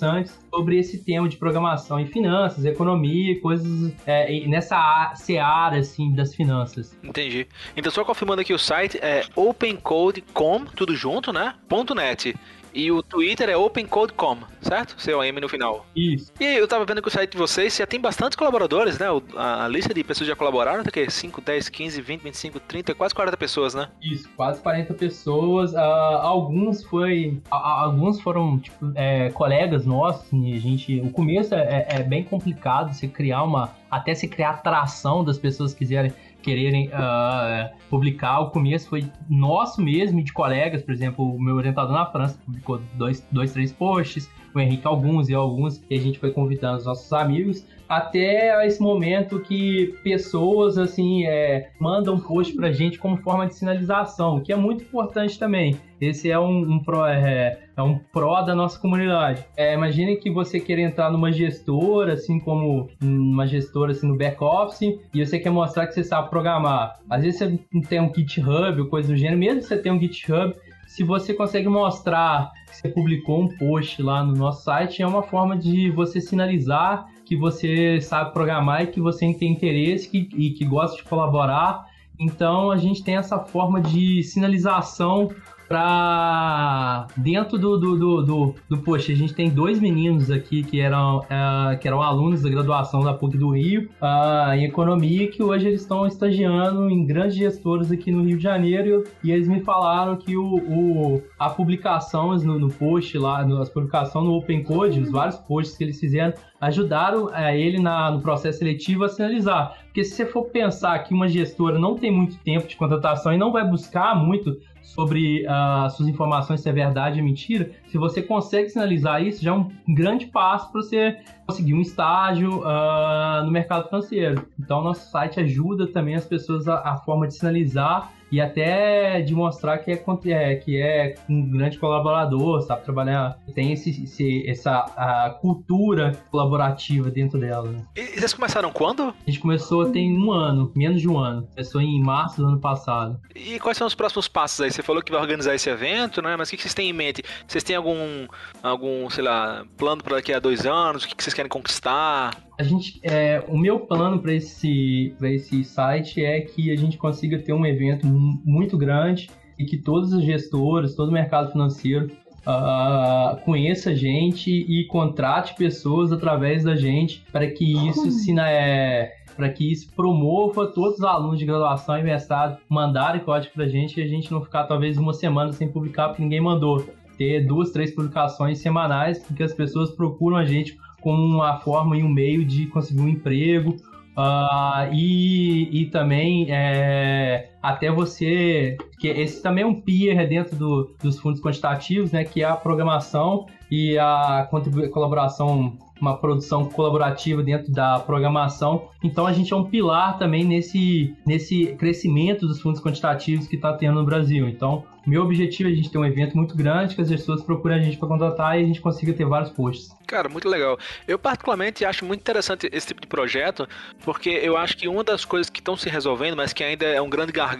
sobre 0.50 0.78
esse 0.78 1.04
tema 1.04 1.28
de 1.28 1.36
programação 1.36 1.98
em 1.98 2.06
finanças, 2.06 2.64
economia, 2.64 3.40
coisas 3.40 3.92
é, 4.06 4.46
nessa 4.46 5.12
seara 5.14 5.78
assim 5.78 6.14
das 6.14 6.34
finanças. 6.34 6.96
Entendi. 7.02 7.46
Então 7.76 7.90
só 7.90 8.04
confirmando 8.04 8.40
aqui 8.40 8.52
o 8.52 8.58
site 8.58 8.98
é 8.98 9.24
opencode.com, 9.34 10.64
tudo 10.76 10.94
junto, 10.94 11.32
né? 11.32 11.54
.net. 11.94 12.34
E 12.74 12.90
o 12.90 13.02
Twitter 13.02 13.48
é 13.48 13.56
OpenCodeCom, 13.56 14.38
certo? 14.60 15.00
Seu 15.00 15.22
M 15.22 15.40
no 15.40 15.48
final. 15.48 15.86
Isso. 15.94 16.32
E 16.40 16.44
eu 16.44 16.66
tava 16.66 16.84
vendo 16.84 17.00
que 17.00 17.06
o 17.06 17.10
site 17.10 17.30
de 17.30 17.38
vocês 17.38 17.76
já 17.76 17.86
tem 17.86 18.00
bastante 18.00 18.36
colaboradores, 18.36 18.98
né? 18.98 19.06
A 19.36 19.68
lista 19.68 19.94
de 19.94 20.02
pessoas 20.02 20.26
que 20.26 20.32
já 20.32 20.36
colaboraram 20.36 20.82
tem 20.82 20.92
que 20.92 21.10
5, 21.10 21.40
10, 21.40 21.68
15, 21.68 22.00
20, 22.02 22.22
25, 22.22 22.60
30, 22.60 22.94
quase 22.94 23.14
40 23.14 23.36
pessoas, 23.36 23.74
né? 23.74 23.88
Isso, 24.02 24.28
quase 24.36 24.60
40 24.60 24.92
pessoas. 24.94 25.72
Uh, 25.72 25.78
alguns 25.78 26.82
foi. 26.82 27.40
Uh, 27.50 27.54
alguns 27.54 28.20
foram, 28.20 28.58
tipo, 28.58 28.90
é, 28.96 29.30
colegas 29.30 29.86
nossos. 29.86 30.26
E 30.32 30.54
a 30.54 30.58
gente. 30.58 31.00
O 31.00 31.10
começo 31.10 31.54
é, 31.54 31.86
é, 31.88 31.96
é 31.96 32.02
bem 32.02 32.24
complicado 32.24 32.92
você 32.92 33.06
criar 33.06 33.44
uma. 33.44 33.72
Até 33.88 34.14
se 34.14 34.26
criar 34.26 34.50
atração 34.50 35.22
das 35.22 35.38
pessoas 35.38 35.72
que 35.72 35.78
quiserem 35.78 36.12
quererem 36.44 36.88
uh, 36.88 37.74
publicar. 37.88 38.40
O 38.40 38.50
começo 38.50 38.88
foi 38.88 39.04
nosso 39.28 39.80
mesmo, 39.80 40.22
de 40.22 40.32
colegas, 40.32 40.82
por 40.82 40.92
exemplo, 40.92 41.24
o 41.24 41.42
meu 41.42 41.56
orientador 41.56 41.94
na 41.94 42.06
França 42.06 42.38
publicou 42.44 42.80
dois, 42.94 43.26
dois 43.32 43.52
três 43.52 43.72
posts, 43.72 44.30
o 44.54 44.60
Henrique 44.60 44.86
alguns 44.86 45.28
e 45.28 45.34
alguns, 45.34 45.82
e 45.90 45.96
a 45.96 46.00
gente 46.00 46.18
foi 46.18 46.30
convidando 46.30 46.78
os 46.78 46.86
nossos 46.86 47.12
amigos 47.12 47.66
até 47.88 48.66
esse 48.66 48.80
momento 48.80 49.40
que 49.40 49.94
pessoas 50.02 50.78
assim 50.78 51.24
é, 51.26 51.70
mandam 51.78 52.18
post 52.18 52.54
pra 52.54 52.72
gente 52.72 52.98
como 52.98 53.16
forma 53.18 53.46
de 53.46 53.54
sinalização, 53.54 54.40
que 54.40 54.52
é 54.52 54.56
muito 54.56 54.82
importante 54.82 55.38
também. 55.38 55.76
Esse 56.00 56.30
é 56.30 56.38
um, 56.38 56.60
um 56.60 56.78
pró, 56.82 57.06
é, 57.06 57.60
é, 57.76 57.82
um 57.82 57.98
pró 57.98 58.42
da 58.42 58.54
nossa 58.54 58.78
comunidade. 58.78 59.44
É, 59.56 59.74
imagine 59.74 60.16
que 60.16 60.30
você 60.30 60.60
quer 60.60 60.78
entrar 60.78 61.10
numa 61.10 61.32
gestora, 61.32 62.14
assim 62.14 62.38
como 62.38 62.88
uma 63.02 63.46
gestora 63.46 63.92
assim, 63.92 64.06
no 64.06 64.16
back-office, 64.16 64.98
e 65.14 65.24
você 65.24 65.38
quer 65.38 65.50
mostrar 65.50 65.86
que 65.86 65.94
você 65.94 66.04
sabe 66.04 66.30
programar. 66.30 66.98
Às 67.08 67.22
vezes 67.22 67.38
você 67.38 67.58
não 67.72 67.82
tem 67.82 68.00
um 68.00 68.12
GitHub 68.12 68.80
ou 68.80 68.88
coisa 68.88 69.08
do 69.08 69.16
gênero, 69.16 69.38
mesmo 69.38 69.60
que 69.60 69.66
você 69.66 69.78
tenha 69.78 69.94
um 69.94 70.00
GitHub, 70.00 70.54
se 70.94 71.02
você 71.02 71.34
consegue 71.34 71.68
mostrar 71.68 72.52
que 72.68 72.76
você 72.76 72.88
publicou 72.88 73.42
um 73.42 73.48
post 73.48 74.00
lá 74.00 74.22
no 74.22 74.32
nosso 74.32 74.62
site, 74.62 75.02
é 75.02 75.06
uma 75.06 75.24
forma 75.24 75.56
de 75.56 75.90
você 75.90 76.20
sinalizar 76.20 77.08
que 77.24 77.36
você 77.36 78.00
sabe 78.00 78.32
programar 78.32 78.82
e 78.82 78.86
que 78.86 79.00
você 79.00 79.34
tem 79.34 79.50
interesse 79.50 80.08
que, 80.08 80.28
e 80.36 80.50
que 80.50 80.64
gosta 80.64 80.96
de 80.96 81.02
colaborar. 81.02 81.84
Então 82.16 82.70
a 82.70 82.76
gente 82.76 83.02
tem 83.02 83.16
essa 83.16 83.40
forma 83.40 83.80
de 83.80 84.22
sinalização 84.22 85.30
para 85.68 87.06
dentro 87.16 87.58
do, 87.58 87.78
do, 87.78 87.96
do, 87.96 88.22
do, 88.22 88.54
do 88.68 88.78
post, 88.78 89.12
a 89.12 89.16
gente 89.16 89.34
tem 89.34 89.48
dois 89.48 89.80
meninos 89.80 90.30
aqui 90.30 90.62
que 90.62 90.80
eram, 90.80 91.18
uh, 91.18 91.78
que 91.80 91.88
eram 91.88 92.02
alunos 92.02 92.42
da 92.42 92.50
graduação 92.50 93.02
da 93.02 93.14
PUC 93.14 93.36
do 93.36 93.50
Rio 93.50 93.88
uh, 94.00 94.54
em 94.54 94.64
economia, 94.64 95.28
que 95.28 95.42
hoje 95.42 95.68
eles 95.68 95.82
estão 95.82 96.06
estagiando 96.06 96.88
em 96.90 97.04
grandes 97.06 97.36
gestores 97.36 97.90
aqui 97.90 98.10
no 98.10 98.22
Rio 98.22 98.36
de 98.36 98.42
Janeiro 98.42 99.04
e 99.22 99.30
eles 99.30 99.48
me 99.48 99.60
falaram 99.60 100.16
que 100.16 100.36
o, 100.36 100.56
o 100.56 101.22
a 101.38 101.50
publicação 101.50 102.34
no, 102.38 102.58
no 102.58 102.68
post 102.68 103.16
lá, 103.18 103.44
no, 103.44 103.60
as 103.60 103.68
publicações 103.68 104.24
no 104.24 104.34
Open 104.34 104.62
Code, 104.62 105.00
os 105.00 105.10
vários 105.10 105.36
posts 105.36 105.76
que 105.76 105.84
eles 105.84 105.98
fizeram, 105.98 106.32
ajudaram 106.60 107.28
a 107.32 107.52
eh, 107.52 107.60
ele 107.60 107.78
na, 107.78 108.10
no 108.10 108.20
processo 108.20 108.58
seletivo 108.58 109.04
a 109.04 109.08
sinalizar. 109.08 109.78
Porque 109.84 110.04
se 110.04 110.14
você 110.14 110.26
for 110.26 110.44
pensar 110.44 110.98
que 111.00 111.12
uma 111.12 111.28
gestora 111.28 111.78
não 111.78 111.96
tem 111.96 112.10
muito 112.10 112.36
tempo 112.38 112.66
de 112.66 112.76
contratação 112.76 113.32
e 113.32 113.38
não 113.38 113.52
vai 113.52 113.66
buscar 113.66 114.14
muito 114.14 114.56
sobre 114.84 115.46
uh, 115.46 115.90
suas 115.90 116.08
informações 116.08 116.60
se 116.60 116.68
é 116.68 116.72
verdade 116.72 117.18
ou 117.18 117.24
mentira, 117.24 117.70
se 117.88 117.96
você 117.98 118.22
consegue 118.22 118.68
sinalizar 118.68 119.22
isso, 119.22 119.42
já 119.42 119.50
é 119.50 119.54
um 119.54 119.68
grande 119.88 120.26
passo 120.26 120.70
para 120.70 120.82
você 120.82 121.16
conseguir 121.46 121.74
um 121.74 121.80
estágio 121.80 122.60
uh, 122.60 123.44
no 123.44 123.50
mercado 123.50 123.88
financeiro. 123.88 124.46
Então, 124.58 124.82
nosso 124.82 125.10
site 125.10 125.40
ajuda 125.40 125.86
também 125.86 126.14
as 126.14 126.26
pessoas 126.26 126.66
a, 126.68 126.80
a 126.80 126.96
forma 126.96 127.26
de 127.26 127.34
sinalizar 127.34 128.10
e 128.34 128.40
até 128.40 129.20
de 129.20 129.32
mostrar 129.32 129.78
que 129.78 129.92
é, 129.92 130.04
é, 130.32 130.56
que 130.56 130.80
é 130.80 131.14
um 131.28 131.50
grande 131.50 131.78
colaborador, 131.78 132.62
sabe 132.62 132.82
trabalhar, 132.82 133.38
tem 133.54 133.72
esse, 133.72 133.90
esse 134.02 134.50
essa 134.50 135.38
cultura 135.40 136.12
colaborativa 136.32 137.10
dentro 137.10 137.38
dela. 137.38 137.70
Né? 137.70 137.84
E 137.94 138.18
vocês 138.18 138.34
começaram 138.34 138.72
quando? 138.72 139.02
A 139.02 139.30
gente 139.30 139.38
começou 139.38 139.90
tem 139.92 140.18
um 140.18 140.32
ano, 140.32 140.72
menos 140.74 141.00
de 141.00 141.08
um 141.08 141.16
ano. 141.16 141.46
Começou 141.54 141.80
em 141.80 142.02
março 142.02 142.40
do 142.40 142.48
ano 142.48 142.58
passado. 142.58 143.20
E 143.36 143.60
quais 143.60 143.76
são 143.76 143.86
os 143.86 143.94
próximos 143.94 144.26
passos 144.26 144.60
aí? 144.60 144.70
Você 144.72 144.82
falou 144.82 145.00
que 145.00 145.12
vai 145.12 145.20
organizar 145.20 145.54
esse 145.54 145.70
evento, 145.70 146.20
né? 146.20 146.36
Mas 146.36 146.48
o 146.48 146.56
que 146.56 146.62
vocês 146.62 146.74
têm 146.74 146.90
em 146.90 146.92
mente? 146.92 147.22
Vocês 147.46 147.62
têm 147.62 147.76
algum, 147.76 148.26
algum 148.62 149.08
sei 149.10 149.22
lá, 149.22 149.64
plano 149.76 150.02
para 150.02 150.16
daqui 150.16 150.32
a 150.32 150.40
dois 150.40 150.66
anos? 150.66 151.04
O 151.04 151.08
que 151.08 151.22
vocês 151.22 151.33
vocês 151.34 151.36
querem 151.36 151.48
conquistar? 151.48 152.36
A 152.58 152.62
gente, 152.62 153.00
é, 153.02 153.42
o 153.48 153.58
meu 153.58 153.80
plano 153.80 154.20
para 154.20 154.32
esse, 154.32 155.14
esse 155.20 155.64
site 155.64 156.24
é 156.24 156.40
que 156.40 156.70
a 156.70 156.76
gente 156.76 156.96
consiga 156.96 157.38
ter 157.38 157.52
um 157.52 157.66
evento 157.66 158.06
muito 158.06 158.78
grande 158.78 159.28
e 159.58 159.64
que 159.64 159.76
todos 159.76 160.12
os 160.12 160.24
gestores, 160.24 160.94
todo 160.94 161.08
o 161.08 161.12
mercado 161.12 161.50
financeiro 161.50 162.10
uh, 162.46 163.36
conheça 163.44 163.90
a 163.90 163.94
gente 163.94 164.50
e 164.50 164.86
contrate 164.86 165.54
pessoas 165.56 166.12
através 166.12 166.62
da 166.62 166.76
gente 166.76 167.24
para 167.32 167.48
que 167.48 167.88
isso 167.88 168.10
se 168.10 168.38
é, 168.38 169.12
para 169.36 169.48
que 169.48 169.70
isso 169.70 169.92
promova 169.94 170.66
todos 170.68 170.98
os 170.98 171.04
alunos 171.04 171.38
de 171.38 171.46
graduação 171.46 171.98
e 171.98 172.02
mestrado 172.02 172.58
mandarem 172.68 173.20
código 173.22 173.54
para 173.54 173.64
a 173.64 173.68
gente 173.68 173.98
e 173.98 174.02
a 174.02 174.06
gente 174.06 174.30
não 174.30 174.40
ficar 174.40 174.64
talvez 174.64 174.96
uma 174.96 175.12
semana 175.12 175.52
sem 175.52 175.68
publicar 175.68 176.08
porque 176.08 176.22
ninguém 176.22 176.40
mandou. 176.40 176.84
Ter 177.16 177.46
duas, 177.46 177.70
três 177.70 177.94
publicações 177.94 178.58
semanais 178.58 179.20
porque 179.20 179.44
as 179.44 179.52
pessoas 179.52 179.92
procuram 179.92 180.36
a 180.36 180.44
gente 180.44 180.76
como 181.04 181.22
uma 181.22 181.60
forma 181.60 181.96
e 181.96 182.02
um 182.02 182.08
meio 182.08 182.44
de 182.44 182.66
conseguir 182.66 183.00
um 183.00 183.08
emprego 183.08 183.76
Uh, 184.16 184.94
e, 184.94 185.82
e 185.82 185.86
também 185.86 186.46
é, 186.48 187.48
até 187.64 187.90
você 187.90 188.76
que 188.98 189.08
esse 189.08 189.42
também 189.42 189.64
é 189.64 189.66
um 189.66 189.80
peer 189.80 190.28
dentro 190.28 190.54
do, 190.54 190.94
dos 191.02 191.18
fundos 191.18 191.40
quantitativos, 191.40 192.12
né, 192.12 192.22
que 192.22 192.42
é 192.42 192.44
a 192.44 192.54
programação 192.54 193.46
e 193.70 193.98
a 193.98 194.46
colaboração, 194.92 195.78
uma 195.98 196.18
produção 196.18 196.66
colaborativa 196.66 197.42
dentro 197.42 197.72
da 197.72 197.98
programação. 198.00 198.88
Então 199.02 199.26
a 199.26 199.32
gente 199.32 199.50
é 199.52 199.56
um 199.56 199.64
pilar 199.64 200.18
também 200.18 200.44
nesse, 200.44 201.16
nesse 201.26 201.74
crescimento 201.76 202.46
dos 202.46 202.60
fundos 202.60 202.82
quantitativos 202.82 203.46
que 203.46 203.56
está 203.56 203.72
tendo 203.72 203.94
no 203.94 204.04
Brasil. 204.04 204.46
Então 204.46 204.84
meu 205.06 205.22
objetivo 205.22 205.68
é 205.68 205.72
a 205.72 205.74
gente 205.74 205.90
ter 205.90 205.98
um 205.98 206.04
evento 206.04 206.34
muito 206.34 206.56
grande, 206.56 206.94
que 206.94 207.02
as 207.02 207.08
pessoas 207.08 207.42
procurem 207.42 207.78
a 207.78 207.82
gente 207.82 207.98
para 207.98 208.08
contratar 208.08 208.58
e 208.58 208.62
a 208.62 208.66
gente 208.66 208.80
consiga 208.80 209.12
ter 209.12 209.26
vários 209.26 209.50
posts. 209.50 209.94
Cara, 210.06 210.28
muito 210.28 210.48
legal. 210.48 210.78
Eu 211.06 211.18
particularmente 211.18 211.84
acho 211.84 212.04
muito 212.06 212.20
interessante 212.20 212.68
esse 212.72 212.86
tipo 212.86 213.02
de 213.02 213.06
projeto, 213.06 213.68
porque 214.02 214.30
eu 214.30 214.56
acho 214.56 214.76
que 214.76 214.88
uma 214.88 215.04
das 215.04 215.24
coisas 215.24 215.50
que 215.50 215.60
estão 215.60 215.76
se 215.76 215.90
resolvendo, 215.90 216.36
mas 216.36 216.52
que 216.52 216.64
ainda 216.64 216.86
é 216.86 217.00
um 217.02 217.10
grande 217.10 217.32
gargalo, 217.32 217.53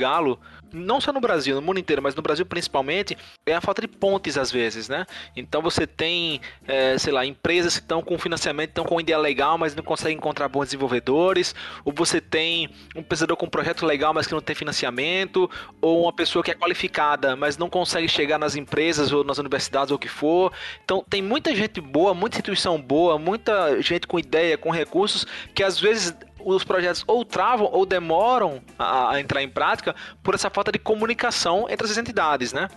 não 0.74 1.00
só 1.00 1.12
no 1.12 1.20
Brasil, 1.20 1.54
no 1.54 1.62
mundo 1.62 1.78
inteiro, 1.78 2.02
mas 2.02 2.14
no 2.14 2.22
Brasil 2.22 2.44
principalmente, 2.44 3.16
é 3.46 3.54
a 3.54 3.60
falta 3.60 3.80
de 3.80 3.88
pontes 3.88 4.36
às 4.36 4.50
vezes, 4.50 4.88
né? 4.88 5.06
Então 5.36 5.62
você 5.62 5.86
tem, 5.86 6.40
é, 6.66 6.98
sei 6.98 7.12
lá, 7.12 7.24
empresas 7.24 7.74
que 7.74 7.82
estão 7.82 8.02
com 8.02 8.18
financiamento, 8.18 8.70
estão 8.70 8.84
com 8.84 9.00
ideia 9.00 9.18
legal, 9.18 9.56
mas 9.56 9.74
não 9.74 9.84
conseguem 9.84 10.16
encontrar 10.16 10.48
bons 10.48 10.66
desenvolvedores, 10.66 11.54
ou 11.84 11.92
você 11.92 12.20
tem 12.20 12.68
um 12.96 13.02
pensador 13.02 13.36
com 13.36 13.46
um 13.46 13.50
projeto 13.50 13.86
legal, 13.86 14.12
mas 14.12 14.26
que 14.26 14.32
não 14.32 14.40
tem 14.40 14.56
financiamento, 14.56 15.48
ou 15.80 16.02
uma 16.02 16.12
pessoa 16.12 16.42
que 16.42 16.50
é 16.50 16.54
qualificada, 16.54 17.36
mas 17.36 17.56
não 17.56 17.70
consegue 17.70 18.08
chegar 18.08 18.38
nas 18.38 18.56
empresas 18.56 19.12
ou 19.12 19.22
nas 19.22 19.38
universidades 19.38 19.90
ou 19.90 19.96
o 19.96 19.98
que 19.98 20.08
for. 20.08 20.52
Então 20.84 21.04
tem 21.08 21.22
muita 21.22 21.54
gente 21.54 21.80
boa, 21.80 22.12
muita 22.14 22.36
instituição 22.36 22.80
boa, 22.80 23.18
muita 23.18 23.80
gente 23.80 24.06
com 24.06 24.18
ideia, 24.18 24.58
com 24.58 24.70
recursos, 24.70 25.26
que 25.54 25.62
às 25.62 25.78
vezes 25.78 26.14
os 26.44 26.64
projetos 26.64 27.04
ou 27.06 27.24
travam 27.24 27.68
ou 27.72 27.86
demoram 27.86 28.62
a, 28.78 29.12
a, 29.12 29.20
entrar 29.20 29.42
em 29.42 29.48
prática 29.48 29.94
por 30.22 30.34
essa 30.34 30.50
falta 30.50 30.70
de 30.70 30.78
comunicação 30.78 31.66
entre 31.68 31.86
as 31.86 31.96
entidades, 31.96 32.52
né? 32.52 32.68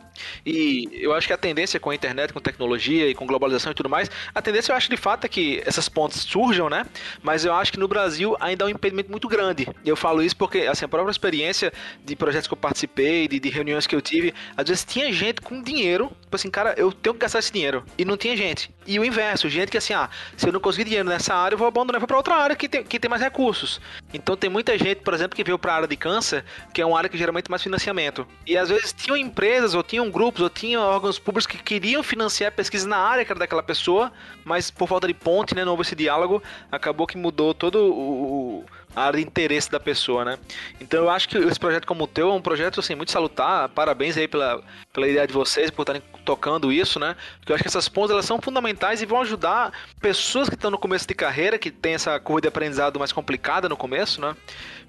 E 0.45 0.89
eu 0.93 1.13
acho 1.13 1.27
que 1.27 1.33
a 1.33 1.37
tendência 1.37 1.79
com 1.79 1.89
a 1.89 1.95
internet, 1.95 2.33
com 2.33 2.39
tecnologia 2.39 3.09
e 3.09 3.13
com 3.13 3.25
globalização 3.25 3.71
e 3.71 3.75
tudo 3.75 3.89
mais, 3.89 4.09
a 4.33 4.41
tendência 4.41 4.71
eu 4.71 4.75
acho 4.75 4.89
de 4.89 4.97
fato 4.97 5.25
é 5.25 5.27
que 5.27 5.61
essas 5.65 5.87
pontes 5.89 6.21
surjam, 6.21 6.69
né? 6.69 6.85
Mas 7.21 7.45
eu 7.45 7.53
acho 7.53 7.71
que 7.71 7.79
no 7.79 7.87
Brasil 7.87 8.35
ainda 8.39 8.63
é 8.63 8.67
um 8.67 8.69
impedimento 8.69 9.11
muito 9.11 9.27
grande. 9.27 9.67
Eu 9.85 9.95
falo 9.95 10.23
isso 10.23 10.35
porque, 10.35 10.59
assim, 10.59 10.85
a 10.85 10.87
própria 10.87 11.11
experiência 11.11 11.71
de 12.03 12.15
projetos 12.15 12.47
que 12.47 12.53
eu 12.53 12.57
participei, 12.57 13.27
de, 13.27 13.39
de 13.39 13.49
reuniões 13.49 13.85
que 13.85 13.95
eu 13.95 14.01
tive, 14.01 14.33
às 14.55 14.67
vezes 14.67 14.85
tinha 14.85 15.11
gente 15.11 15.41
com 15.41 15.61
dinheiro, 15.61 16.11
tipo 16.21 16.35
assim, 16.35 16.49
cara, 16.49 16.73
eu 16.77 16.91
tenho 16.91 17.13
que 17.13 17.21
gastar 17.21 17.39
esse 17.39 17.51
dinheiro. 17.51 17.83
E 17.97 18.05
não 18.05 18.17
tinha 18.17 18.35
gente. 18.35 18.71
E 18.87 18.97
o 18.97 19.03
inverso, 19.03 19.49
gente 19.49 19.69
que 19.69 19.77
assim, 19.77 19.93
ah, 19.93 20.09
se 20.37 20.47
eu 20.47 20.53
não 20.53 20.61
conseguir 20.61 20.85
dinheiro 20.85 21.09
nessa 21.09 21.35
área, 21.35 21.55
eu 21.55 21.59
vou 21.59 21.67
abandonar 21.67 22.05
pra 22.07 22.15
outra 22.15 22.35
área 22.35 22.55
que 22.55 22.69
tem, 22.69 22.83
que 22.85 22.97
tem 22.97 23.09
mais 23.09 23.21
recursos. 23.21 23.81
Então 24.13 24.37
tem 24.37 24.49
muita 24.49 24.77
gente, 24.77 25.01
por 25.01 25.13
exemplo, 25.13 25.35
que 25.35 25.43
veio 25.43 25.59
pra 25.59 25.75
área 25.75 25.87
de 25.87 25.97
câncer, 25.97 26.45
que 26.73 26.81
é 26.81 26.85
uma 26.85 26.97
área 26.97 27.09
que 27.09 27.17
geralmente 27.17 27.45
tem 27.45 27.51
mais 27.51 27.61
financiamento. 27.61 28.25
E 28.45 28.57
às 28.57 28.69
vezes 28.69 28.93
tinham 28.93 29.17
empresas, 29.17 29.75
ou 29.75 29.83
tinham 29.83 30.09
grupos, 30.09 30.41
ou 30.41 30.49
tinham 30.49 30.81
órgãos 30.81 31.19
públicos 31.19 31.45
que 31.45 31.57
queriam 31.57 32.01
financiar 32.01 32.53
pesquisa 32.53 32.87
na 32.87 32.97
área 32.97 33.25
que 33.25 33.31
era 33.31 33.39
daquela 33.39 33.61
pessoa, 33.61 34.09
mas 34.45 34.71
por 34.71 34.87
falta 34.87 35.05
de 35.05 35.13
ponte, 35.13 35.53
né, 35.53 35.65
não 35.65 35.73
houve 35.73 35.81
esse 35.81 35.95
diálogo, 35.95 36.41
acabou 36.71 37.05
que 37.05 37.17
mudou 37.17 37.53
todo 37.53 37.83
o, 37.83 38.63
a 38.71 38.76
área 38.95 39.19
de 39.19 39.25
interesse 39.25 39.69
da 39.69 39.79
pessoa, 39.79 40.25
né? 40.25 40.39
Então 40.81 41.03
eu 41.03 41.09
acho 41.09 41.29
que 41.29 41.37
esse 41.37 41.59
projeto 41.59 41.85
como 41.85 42.05
o 42.05 42.07
teu 42.07 42.29
é 42.29 42.33
um 42.33 42.41
projeto 42.41 42.79
assim 42.79 42.95
muito 42.95 43.11
salutar. 43.11 43.69
Parabéns 43.69 44.17
aí 44.17 44.27
pela, 44.27 44.63
pela 44.91 45.07
ideia 45.07 45.27
de 45.27 45.33
vocês 45.33 45.69
por 45.69 45.83
estarem 45.83 46.01
tocando 46.25 46.71
isso, 46.71 46.99
né? 46.99 47.15
Porque 47.39 47.51
eu 47.51 47.55
acho 47.55 47.63
que 47.63 47.67
essas 47.69 47.87
pontes 47.87 48.11
elas 48.11 48.25
são 48.25 48.41
fundamentais 48.41 49.01
e 49.01 49.05
vão 49.05 49.21
ajudar 49.21 49.71
pessoas 50.01 50.49
que 50.49 50.55
estão 50.55 50.71
no 50.71 50.77
começo 50.77 51.07
de 51.07 51.13
carreira, 51.13 51.59
que 51.59 51.69
tem 51.69 51.93
essa 51.93 52.19
curva 52.19 52.41
de 52.41 52.47
aprendizado 52.47 52.97
mais 52.99 53.11
complicada 53.11 53.69
no 53.69 53.77
começo, 53.77 54.19
né? 54.19 54.35